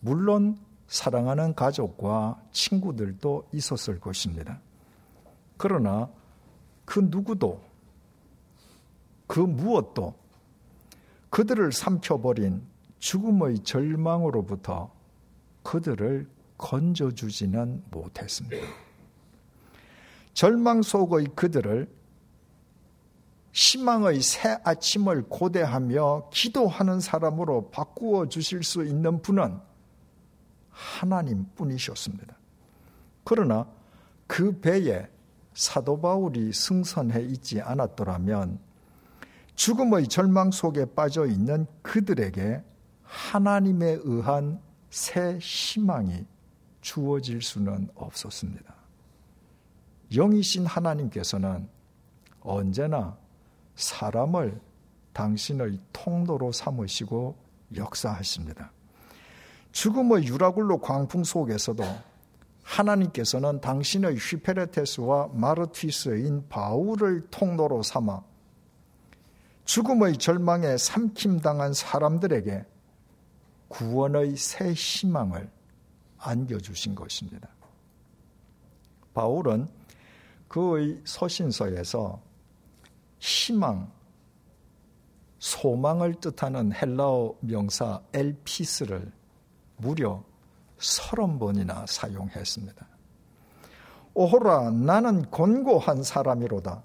물론 0.00 0.58
사랑하는 0.94 1.56
가족과 1.56 2.40
친구들도 2.52 3.48
있었을 3.52 3.98
것입니다. 3.98 4.60
그러나 5.56 6.08
그 6.84 7.00
누구도 7.00 7.60
그 9.26 9.40
무엇도 9.40 10.14
그들을 11.30 11.72
삼켜버린 11.72 12.62
죽음의 13.00 13.64
절망으로부터 13.64 14.92
그들을 15.64 16.28
건져주지는 16.58 17.82
못했습니다. 17.90 18.64
절망 20.32 20.82
속의 20.82 21.26
그들을 21.34 21.92
희망의 23.52 24.20
새 24.20 24.60
아침을 24.62 25.24
고대하며 25.28 26.28
기도하는 26.32 27.00
사람으로 27.00 27.70
바꾸어 27.70 28.28
주실 28.28 28.62
수 28.62 28.84
있는 28.84 29.20
분은 29.20 29.73
하나님 30.74 31.46
뿐이셨습니다. 31.54 32.36
그러나 33.22 33.66
그 34.26 34.58
배에 34.60 35.08
사도 35.54 36.00
바울이 36.00 36.52
승선해 36.52 37.22
있지 37.22 37.60
않았더라면 37.62 38.58
죽음의 39.54 40.08
절망 40.08 40.50
속에 40.50 40.84
빠져 40.84 41.26
있는 41.26 41.66
그들에게 41.82 42.62
하나님에 43.02 43.98
의한 44.02 44.60
새 44.90 45.38
희망이 45.38 46.26
주어질 46.80 47.40
수는 47.40 47.88
없었습니다. 47.94 48.74
영이신 50.12 50.66
하나님께서는 50.66 51.68
언제나 52.40 53.16
사람을 53.76 54.60
당신의 55.12 55.80
통로로 55.92 56.52
삼으시고 56.52 57.36
역사하십니다. 57.76 58.73
죽음의 59.74 60.28
유라굴로 60.28 60.78
광풍 60.78 61.24
속에서도 61.24 61.82
하나님께서는 62.62 63.60
당신의 63.60 64.16
휘페레테스와 64.16 65.30
마르티스인 65.34 66.48
바울을 66.48 67.26
통로로 67.30 67.82
삼아 67.82 68.22
죽음의 69.64 70.18
절망에 70.18 70.76
삼킴당한 70.76 71.72
사람들에게 71.72 72.64
구원의 73.68 74.36
새 74.36 74.72
희망을 74.72 75.50
안겨주신 76.18 76.94
것입니다. 76.94 77.48
바울은 79.12 79.66
그의 80.46 81.00
서신서에서 81.04 82.22
희망, 83.18 83.90
소망을 85.40 86.14
뜻하는 86.20 86.72
헬라어 86.72 87.34
명사 87.40 88.00
엘피스를 88.12 89.10
무려 89.84 90.24
서른 90.78 91.38
번이나 91.38 91.84
사용했습니다. 91.86 92.88
오호라 94.14 94.70
나는 94.70 95.30
곤고한 95.30 96.02
사람이로다. 96.02 96.82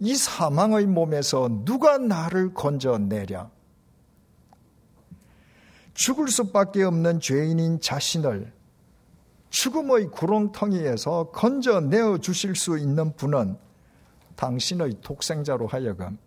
이 0.00 0.14
사망의 0.14 0.86
몸에서 0.86 1.48
누가 1.64 1.98
나를 1.98 2.54
건져내랴? 2.54 3.50
죽을 5.94 6.28
수밖에 6.28 6.84
없는 6.84 7.18
죄인인 7.18 7.80
자신을 7.80 8.52
죽음의 9.50 10.10
구렁텅이에서 10.10 11.30
건져내어 11.30 12.18
주실 12.18 12.54
수 12.54 12.78
있는 12.78 13.16
분은 13.16 13.56
당신의 14.36 15.00
독생자로 15.00 15.66
하여금 15.66 16.18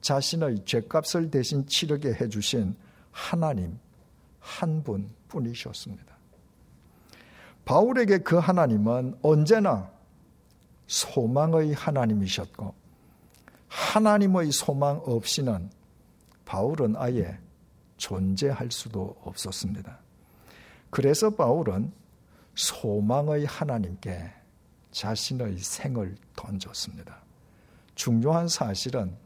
자신의 0.00 0.64
죄값을 0.64 1.30
대신 1.30 1.66
치르게 1.66 2.14
해주신 2.14 2.74
하나님 3.12 3.78
한 4.46 4.84
분뿐이셨습니다. 4.84 6.16
바울에게 7.64 8.18
그 8.18 8.36
하나님은 8.36 9.18
언제나 9.22 9.90
소망의 10.86 11.74
하나님이셨고 11.74 12.72
하나님의 13.66 14.52
소망 14.52 15.02
없이는 15.04 15.68
바울은 16.44 16.94
아예 16.96 17.40
존재할 17.96 18.70
수도 18.70 19.16
없었습니다. 19.22 19.98
그래서 20.90 21.30
바울은 21.30 21.92
소망의 22.54 23.46
하나님께 23.46 24.32
자신의 24.92 25.58
생을 25.58 26.14
던졌습니다. 26.36 27.18
중요한 27.96 28.46
사실은 28.46 29.16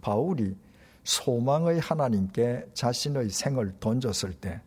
바울이 0.00 0.56
소망의 1.04 1.80
하나님께 1.80 2.66
자신의 2.74 3.30
생을 3.30 3.72
던졌을 3.80 4.32
때 4.32 4.60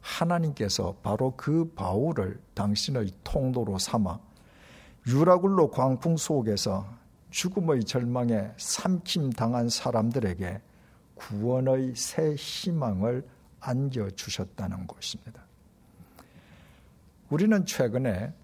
하나님께서 0.00 0.96
바로 1.02 1.34
그 1.36 1.72
바울을 1.74 2.40
당신의 2.54 3.12
통로로 3.24 3.78
삼아 3.78 4.18
유라굴로 5.06 5.70
광풍 5.70 6.16
속에서 6.16 6.86
죽음의 7.30 7.84
절망에 7.84 8.52
삼킴 8.56 9.30
당한 9.30 9.68
사람들에게 9.68 10.60
구원의 11.14 11.94
새 11.96 12.34
희망을 12.34 13.26
안겨 13.60 14.10
주셨다는 14.10 14.86
것입니다. 14.86 15.42
우리는 17.30 17.64
최근에 17.64 18.34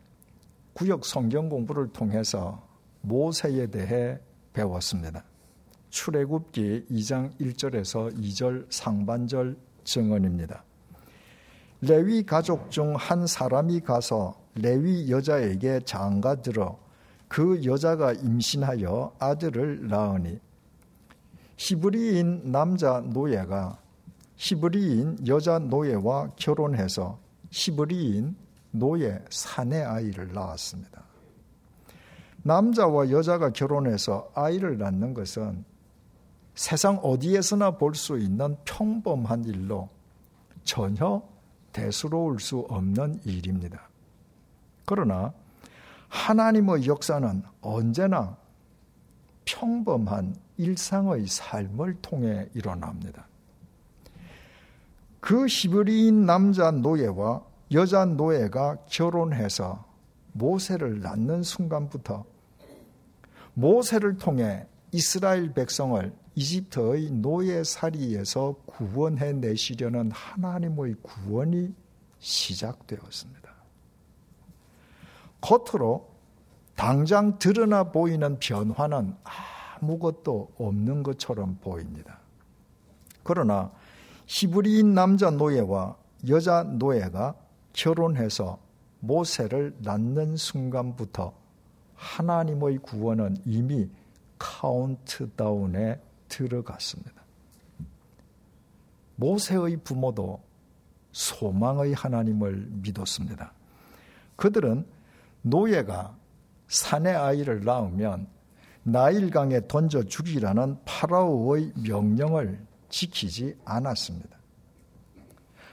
구역 0.72 1.04
성경 1.04 1.48
공부를 1.48 1.92
통해서 1.92 2.66
모세에 3.02 3.66
대해 3.66 4.18
배웠습니다. 4.52 5.24
출애굽기 5.90 6.86
2장 6.90 7.36
1절에서 7.38 8.16
2절 8.18 8.66
상반절 8.70 9.56
증언입니다. 9.84 10.64
레위 11.80 12.24
가족 12.24 12.70
중 12.70 12.96
한 12.96 13.26
사람이 13.26 13.80
가서 13.80 14.34
레위 14.54 15.10
여자에게 15.10 15.80
장가 15.84 16.42
들어 16.42 16.78
그 17.28 17.64
여자가 17.64 18.14
임신하여 18.14 19.14
아들을 19.18 19.88
낳으니 19.88 20.40
히브리인 21.56 22.50
남자 22.50 23.00
노예가 23.00 23.78
히브리인 24.36 25.26
여자 25.26 25.58
노예와 25.58 26.30
결혼해서 26.36 27.18
히브리인 27.50 28.36
노예 28.70 29.22
사내 29.30 29.82
아이를 29.82 30.32
낳았습니다. 30.32 31.02
남자와 32.42 33.10
여자가 33.10 33.50
결혼해서 33.50 34.30
아이를 34.34 34.78
낳는 34.78 35.14
것은 35.14 35.64
세상 36.58 36.96
어디에서나 37.04 37.78
볼 37.78 37.94
수 37.94 38.18
있는 38.18 38.56
평범한 38.64 39.44
일로 39.44 39.88
전혀 40.64 41.22
대수로울 41.72 42.40
수 42.40 42.66
없는 42.68 43.20
일입니다. 43.24 43.88
그러나 44.84 45.32
하나님의 46.08 46.88
역사는 46.88 47.44
언제나 47.60 48.36
평범한 49.44 50.34
일상의 50.56 51.28
삶을 51.28 51.98
통해 52.02 52.48
일어납니다. 52.54 53.28
그 55.20 55.46
히브리인 55.46 56.26
남자 56.26 56.72
노예와 56.72 57.40
여자 57.70 58.04
노예가 58.04 58.78
결혼해서 58.88 59.84
모세를 60.32 61.02
낳는 61.02 61.44
순간부터 61.44 62.24
모세를 63.54 64.18
통해 64.18 64.66
이스라엘 64.90 65.52
백성을 65.54 66.12
이집트의 66.38 67.10
노예살이에서 67.10 68.54
구원해 68.64 69.32
내시려는 69.32 70.12
하나님의 70.12 70.94
구원이 71.02 71.74
시작되었습니다. 72.20 73.50
겉으로 75.40 76.08
당장 76.76 77.38
드러나 77.40 77.90
보이는 77.90 78.38
변화는 78.38 79.16
아무것도 79.80 80.52
없는 80.58 81.02
것처럼 81.02 81.58
보입니다. 81.60 82.20
그러나 83.24 83.72
히브리인 84.26 84.94
남자 84.94 85.30
노예와 85.30 85.96
여자 86.28 86.62
노예가 86.62 87.34
결혼해서 87.72 88.60
모세를 89.00 89.74
낳는 89.80 90.36
순간부터 90.36 91.32
하나님의 91.96 92.78
구원은 92.78 93.38
이미 93.44 93.90
카운트다운에 94.38 96.07
들어갔습니다. 96.28 97.22
모세의 99.16 99.78
부모도 99.78 100.40
소망의 101.12 101.94
하나님을 101.94 102.68
믿었습니다. 102.70 103.52
그들은 104.36 104.86
노예가 105.42 106.16
사내 106.68 107.10
아이를 107.12 107.64
낳으면 107.64 108.28
나일강에 108.84 109.66
던져 109.66 110.02
죽이라는 110.04 110.78
파라오의 110.84 111.72
명령을 111.76 112.64
지키지 112.88 113.56
않았습니다. 113.64 114.38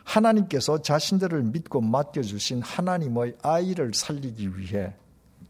하나님께서 0.03 0.81
자신들을 0.81 1.43
믿고 1.43 1.81
맡겨주신 1.81 2.61
하나님의 2.61 3.37
아이를 3.41 3.93
살리기 3.93 4.57
위해 4.57 4.93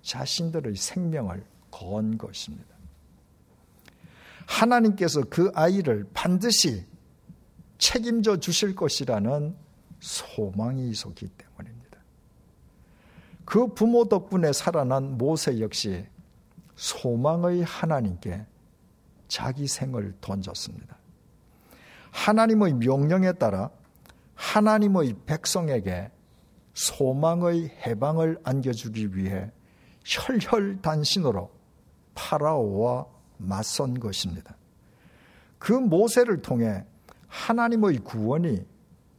자신들의 0.02 0.76
생명을 0.76 1.44
건 1.72 2.18
것입니다. 2.18 2.75
하나님께서 4.48 5.24
그 5.30 5.52
아이를 5.54 6.08
반드시 6.14 6.86
책임져 7.78 8.40
주실 8.40 8.76
것이라는 8.76 9.56
소망이 10.00 10.90
있었기 10.90 11.28
때문입니다. 11.28 12.00
그 13.44 13.74
부모 13.74 14.08
덕분에 14.08 14.54
살아난 14.54 15.18
모세 15.18 15.60
역시 15.60 16.06
소망의 16.76 17.64
하나님께 17.64 18.46
자기 19.28 19.68
생을 19.68 20.14
던졌습니다. 20.22 20.98
하나님의 22.12 22.74
명령에 22.76 23.34
따라 23.34 23.70
하나님의 24.36 25.16
백성에게 25.26 26.12
소망의 26.74 27.70
해방을 27.86 28.40
안겨주기 28.44 29.16
위해 29.16 29.52
혈혈단신으로 30.04 31.50
파라오와 32.14 33.15
맞선 33.38 34.00
것입니다. 34.00 34.56
그 35.58 35.74
모세를 35.74 36.42
통해 36.42 36.86
하나님의 37.28 38.00
구원이 38.00 38.66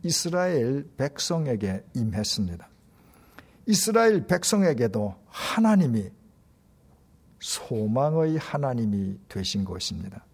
이스라엘 0.03 0.89
백성에게 0.97 1.85
임했습니다. 1.95 2.69
이스라엘 3.67 4.27
백성에게도 4.27 5.15
하나님이 5.27 6.11
소망의 7.41 8.39
하나님이 8.39 9.19
되신 9.29 9.65
것입니다. 9.65 10.25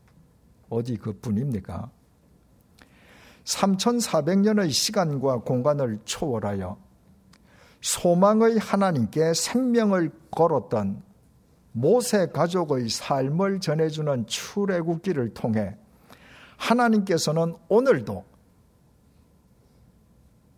어디 0.69 0.97
그뿐입니까? 0.97 1.91
3400년의 3.45 4.71
시간과 4.71 5.39
공간을 5.41 6.01
초월하여 6.05 6.79
소망의 7.81 8.59
하나님께 8.59 9.35
생명을 9.35 10.13
걸었던 10.31 11.03
모세 11.73 12.27
가족의 12.27 12.89
삶을 12.89 13.61
전해주는 13.61 14.27
출애굽기를 14.27 15.35
통해 15.35 15.77
하나님께서는 16.57 17.57
오늘도 17.69 18.25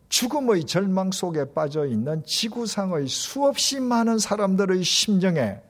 죽음의 0.08 0.66
절망 0.66 1.10
속에 1.10 1.52
빠져 1.52 1.86
있는 1.86 2.22
지구상의 2.24 3.08
수없이 3.08 3.80
많은 3.80 4.18
사람들의 4.18 4.84
심정에 4.84 5.60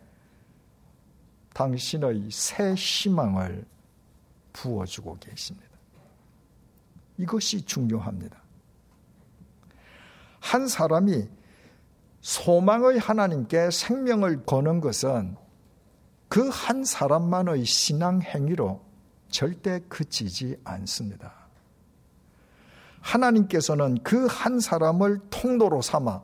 당신의 1.54 2.28
새 2.30 2.74
희망을 2.74 3.64
부어주고 4.52 5.18
계십니다. 5.18 5.68
이것이 7.16 7.64
중요합니다. 7.64 8.42
한 10.40 10.68
사람이 10.68 11.26
소망의 12.24 12.98
하나님께 12.98 13.70
생명을 13.70 14.44
거는 14.46 14.80
것은 14.80 15.37
그 16.28 16.48
한 16.48 16.82
사람만의 16.82 17.66
신앙 17.66 18.22
행위로 18.22 18.80
절대 19.28 19.80
그치지 19.88 20.56
않습니다. 20.64 21.34
하나님께서는 23.02 24.02
그 24.02 24.26
한 24.26 24.58
사람을 24.58 25.20
통로로 25.28 25.82
삼아 25.82 26.22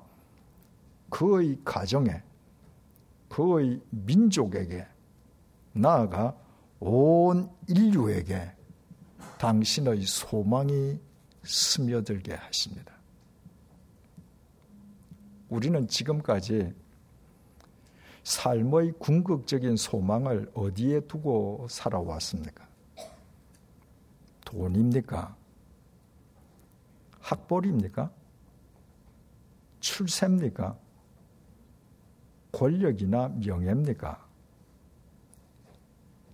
그의 1.10 1.58
가정에, 1.64 2.22
그의 3.28 3.82
민족에게, 3.90 4.86
나아가 5.74 6.34
온 6.78 7.50
인류에게 7.68 8.52
당신의 9.38 10.02
소망이 10.06 10.98
스며들게 11.44 12.32
하십니다. 12.34 12.99
우리는 15.50 15.86
지금까지 15.88 16.72
삶의 18.22 18.94
궁극적인 18.98 19.76
소망을 19.76 20.50
어디에 20.54 21.00
두고 21.00 21.66
살아왔습니까? 21.68 22.68
돈입니까? 24.44 25.36
학벌입니까? 27.20 28.10
출세입니까? 29.80 30.76
권력이나 32.52 33.28
명예입니까? 33.28 34.26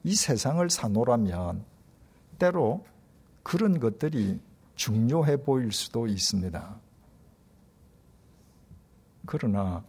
이 0.04 0.14
세상을 0.14 0.68
사노라면 0.68 1.64
때로 2.38 2.84
그런 3.42 3.80
것들이 3.80 4.40
중요해 4.74 5.42
보일 5.42 5.72
수도 5.72 6.06
있습니다. 6.06 6.85
그러나 9.26 9.84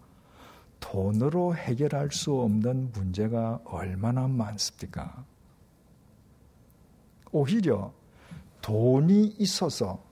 돈으로 0.79 1.55
해결할 1.55 2.11
수 2.11 2.39
없는 2.39 2.91
문제가 2.91 3.59
얼마나 3.65 4.27
많습니까? 4.27 5.25
오히려 7.31 7.93
돈이 8.61 9.35
있어서 9.39 10.03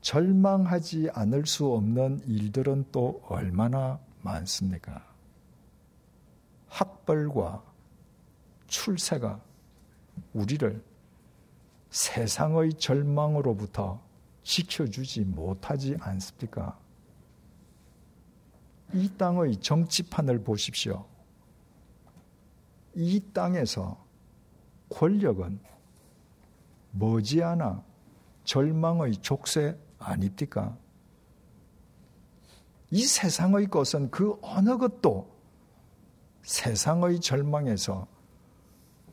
절망하지 0.00 1.10
않을 1.12 1.46
수 1.46 1.72
없는 1.72 2.22
일들은 2.26 2.86
또 2.92 3.22
얼마나 3.28 3.98
많습니까? 4.22 5.04
학벌과 6.68 7.62
출세가 8.66 9.40
우리를 10.34 10.82
세상의 11.90 12.74
절망으로부터 12.74 14.00
지켜주지 14.42 15.24
못하지 15.24 15.96
않습니까? 15.98 16.78
이 18.92 19.10
땅의 19.16 19.56
정치판을 19.58 20.42
보십시오. 20.44 21.04
이 22.94 23.20
땅에서 23.32 24.04
권력은 24.88 25.60
머지않아 26.92 27.82
절망의 28.44 29.16
족쇄 29.16 29.78
아닙니까? 29.98 30.76
이 32.90 33.04
세상의 33.04 33.66
것은 33.66 34.10
그 34.10 34.38
어느 34.40 34.78
것도 34.78 35.34
세상의 36.42 37.20
절망에서 37.20 38.06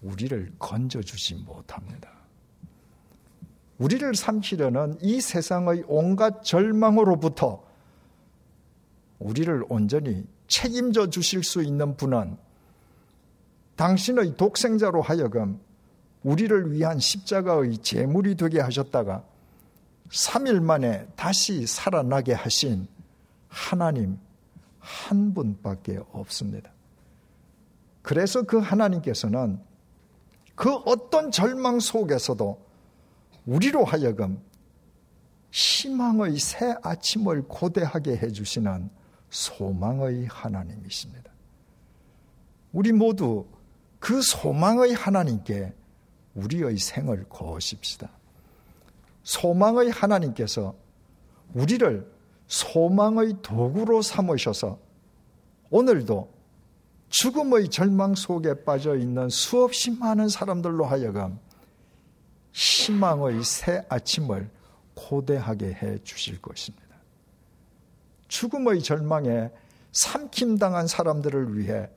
우리를 0.01 0.53
건져주지 0.59 1.35
못합니다. 1.35 2.11
우리를 3.79 4.13
삼키려는 4.13 4.99
이 5.01 5.19
세상의 5.19 5.83
온갖 5.87 6.43
절망으로부터 6.43 7.63
우리를 9.19 9.63
온전히 9.69 10.25
책임져 10.47 11.09
주실 11.09 11.43
수 11.43 11.63
있는 11.63 11.95
분은 11.95 12.37
당신의 13.75 14.37
독생자로 14.37 15.01
하여금 15.01 15.59
우리를 16.23 16.71
위한 16.71 16.99
십자가의 16.99 17.79
제물이 17.79 18.35
되게 18.35 18.59
하셨다가 18.59 19.23
3일 20.09 20.61
만에 20.61 21.07
다시 21.15 21.65
살아나게 21.65 22.33
하신 22.33 22.87
하나님 23.47 24.19
한 24.79 25.33
분밖에 25.33 25.99
없습니다. 26.11 26.71
그래서 28.01 28.43
그 28.43 28.57
하나님께서는 28.57 29.59
그 30.55 30.73
어떤 30.85 31.31
절망 31.31 31.79
속에서도 31.79 32.61
우리로 33.45 33.85
하여금 33.85 34.39
희망의 35.51 36.37
새 36.37 36.75
아침을 36.83 37.43
고대하게 37.47 38.17
해주시는 38.17 38.89
소망의 39.33 40.27
하나님이십니다. 40.27 41.31
우리 42.71 42.91
모두 42.91 43.47
그 43.99 44.21
소망의 44.21 44.93
하나님께 44.93 45.73
우리의 46.35 46.77
생을 46.77 47.25
거십시다. 47.29 48.09
소망의 49.23 49.89
하나님께서 49.89 50.75
우리를 51.53 52.11
소망의 52.47 53.37
도구로 53.41 54.01
삼으셔서 54.01 54.77
오늘도 55.69 56.31
죽음의 57.09 57.69
절망 57.69 58.15
속에 58.15 58.63
빠져 58.63 58.95
있는 58.95 59.29
수없이 59.29 59.91
많은 59.91 60.29
사람들로 60.29 60.85
하여금 60.85 61.39
희망의 62.51 63.43
새 63.43 63.83
아침을 63.89 64.49
고대하게 64.93 65.73
해 65.73 65.97
주실 66.03 66.39
것입니다. 66.41 66.82
죽음의 68.33 68.81
절망에 68.81 69.51
삼킴당한 69.91 70.87
사람들을 70.87 71.55
위해 71.55 71.87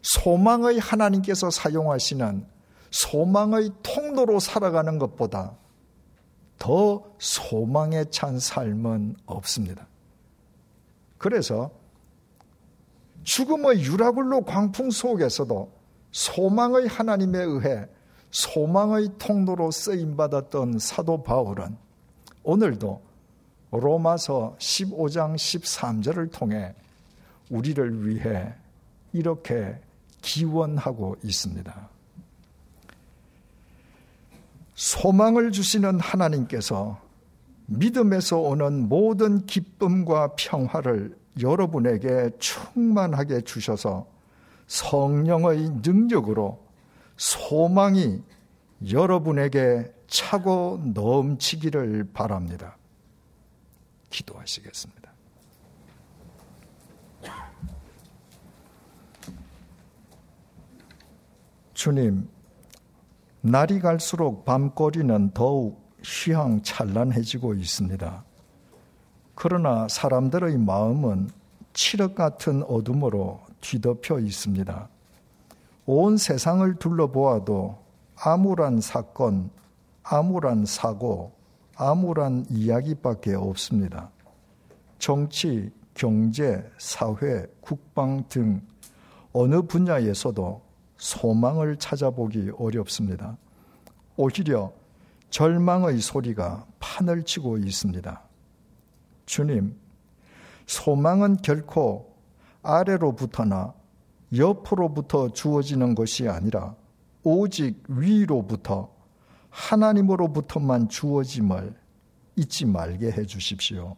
소망의 0.00 0.78
하나님께서 0.78 1.50
사용하시는 1.50 2.46
소망의 2.90 3.72
통로로 3.82 4.40
살아가는 4.40 4.98
것보다 4.98 5.58
더 6.58 7.04
소망에 7.18 8.06
찬 8.06 8.38
삶은 8.38 9.16
없습니다. 9.26 9.86
그래서 11.18 11.70
죽음의 13.24 13.82
유라굴로 13.82 14.46
광풍 14.46 14.90
속에서도 14.90 15.70
소망의 16.12 16.88
하나님에 16.88 17.40
의해 17.40 17.86
소망의 18.30 19.10
통로로 19.18 19.70
쓰임받았던 19.70 20.78
사도 20.78 21.22
바울은 21.22 21.76
오늘도 22.42 23.07
로마서 23.70 24.56
15장 24.58 25.34
13절을 25.34 26.32
통해 26.32 26.74
우리를 27.50 28.06
위해 28.06 28.54
이렇게 29.12 29.78
기원하고 30.22 31.16
있습니다. 31.22 31.88
소망을 34.74 35.52
주시는 35.52 36.00
하나님께서 36.00 37.00
믿음에서 37.66 38.38
오는 38.38 38.88
모든 38.88 39.44
기쁨과 39.44 40.34
평화를 40.36 41.16
여러분에게 41.40 42.30
충만하게 42.38 43.42
주셔서 43.42 44.06
성령의 44.66 45.70
능력으로 45.82 46.64
소망이 47.16 48.22
여러분에게 48.90 49.92
차고 50.06 50.80
넘치기를 50.94 52.08
바랍니다. 52.14 52.77
기도하시겠습니다. 54.10 55.12
주님, 61.74 62.28
날이 63.40 63.78
갈수록 63.78 64.44
밤거리는 64.44 65.30
더욱 65.32 65.80
휘황찬란해지고 66.04 67.54
있습니다. 67.54 68.24
그러나 69.34 69.86
사람들의 69.88 70.58
마음은 70.58 71.30
칠흑 71.72 72.16
같은 72.16 72.64
어둠으로 72.64 73.40
뒤덮여 73.60 74.18
있습니다. 74.18 74.88
온 75.86 76.16
세상을 76.16 76.74
둘러보아도 76.80 77.78
암울한 78.16 78.80
사건, 78.80 79.50
암울한 80.02 80.66
사고, 80.66 81.37
암울한 81.80 82.46
이야기밖에 82.50 83.34
없습니다. 83.34 84.10
정치, 84.98 85.70
경제, 85.94 86.68
사회, 86.76 87.46
국방 87.60 88.24
등 88.28 88.60
어느 89.32 89.62
분야에서도 89.62 90.60
소망을 90.96 91.76
찾아보기 91.76 92.50
어렵습니다. 92.58 93.36
오히려 94.16 94.72
절망의 95.30 96.00
소리가 96.00 96.66
판을 96.80 97.22
치고 97.22 97.58
있습니다. 97.58 98.22
주님, 99.26 99.76
소망은 100.66 101.36
결코 101.36 102.12
아래로부터나 102.62 103.72
옆으로부터 104.36 105.28
주어지는 105.28 105.94
것이 105.94 106.28
아니라 106.28 106.74
오직 107.22 107.84
위로부터 107.86 108.97
하나님으로부터만 109.50 110.88
주어짐을 110.88 111.74
잊지 112.36 112.66
말게 112.66 113.10
해 113.10 113.26
주십시오. 113.26 113.96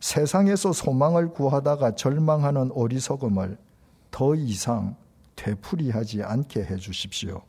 세상에서 0.00 0.72
소망을 0.72 1.30
구하다가 1.30 1.94
절망하는 1.94 2.72
어리석음을 2.72 3.56
더 4.10 4.34
이상 4.34 4.96
되풀이하지 5.36 6.22
않게 6.22 6.64
해 6.64 6.76
주십시오. 6.76 7.42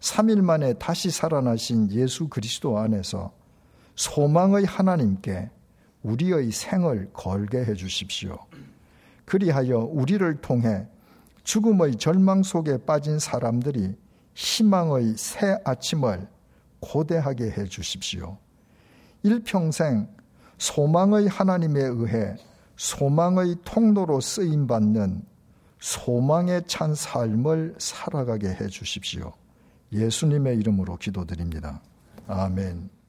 3일 0.00 0.42
만에 0.42 0.74
다시 0.74 1.10
살아나신 1.10 1.92
예수 1.92 2.28
그리스도 2.28 2.78
안에서 2.78 3.32
소망의 3.94 4.64
하나님께 4.64 5.50
우리의 6.02 6.50
생을 6.50 7.10
걸게 7.12 7.58
해 7.64 7.74
주십시오. 7.74 8.36
그리하여 9.24 9.78
우리를 9.78 10.40
통해 10.40 10.88
죽음의 11.44 11.96
절망 11.96 12.42
속에 12.42 12.78
빠진 12.84 13.20
사람들이 13.20 13.96
희망의 14.34 15.16
새 15.16 15.58
아침을 15.64 16.28
고대하게 16.80 17.50
해 17.50 17.64
주십시오. 17.64 18.38
일평생 19.22 20.08
소망의 20.58 21.28
하나님에 21.28 21.80
의해 21.80 22.36
소망의 22.76 23.56
통로로 23.64 24.20
쓰임 24.20 24.66
받는 24.66 25.24
소망에 25.80 26.62
찬 26.66 26.94
삶을 26.94 27.76
살아가게 27.78 28.48
해 28.48 28.68
주십시오. 28.68 29.32
예수님의 29.92 30.56
이름으로 30.58 30.96
기도드립니다. 30.96 31.80
아멘. 32.26 33.01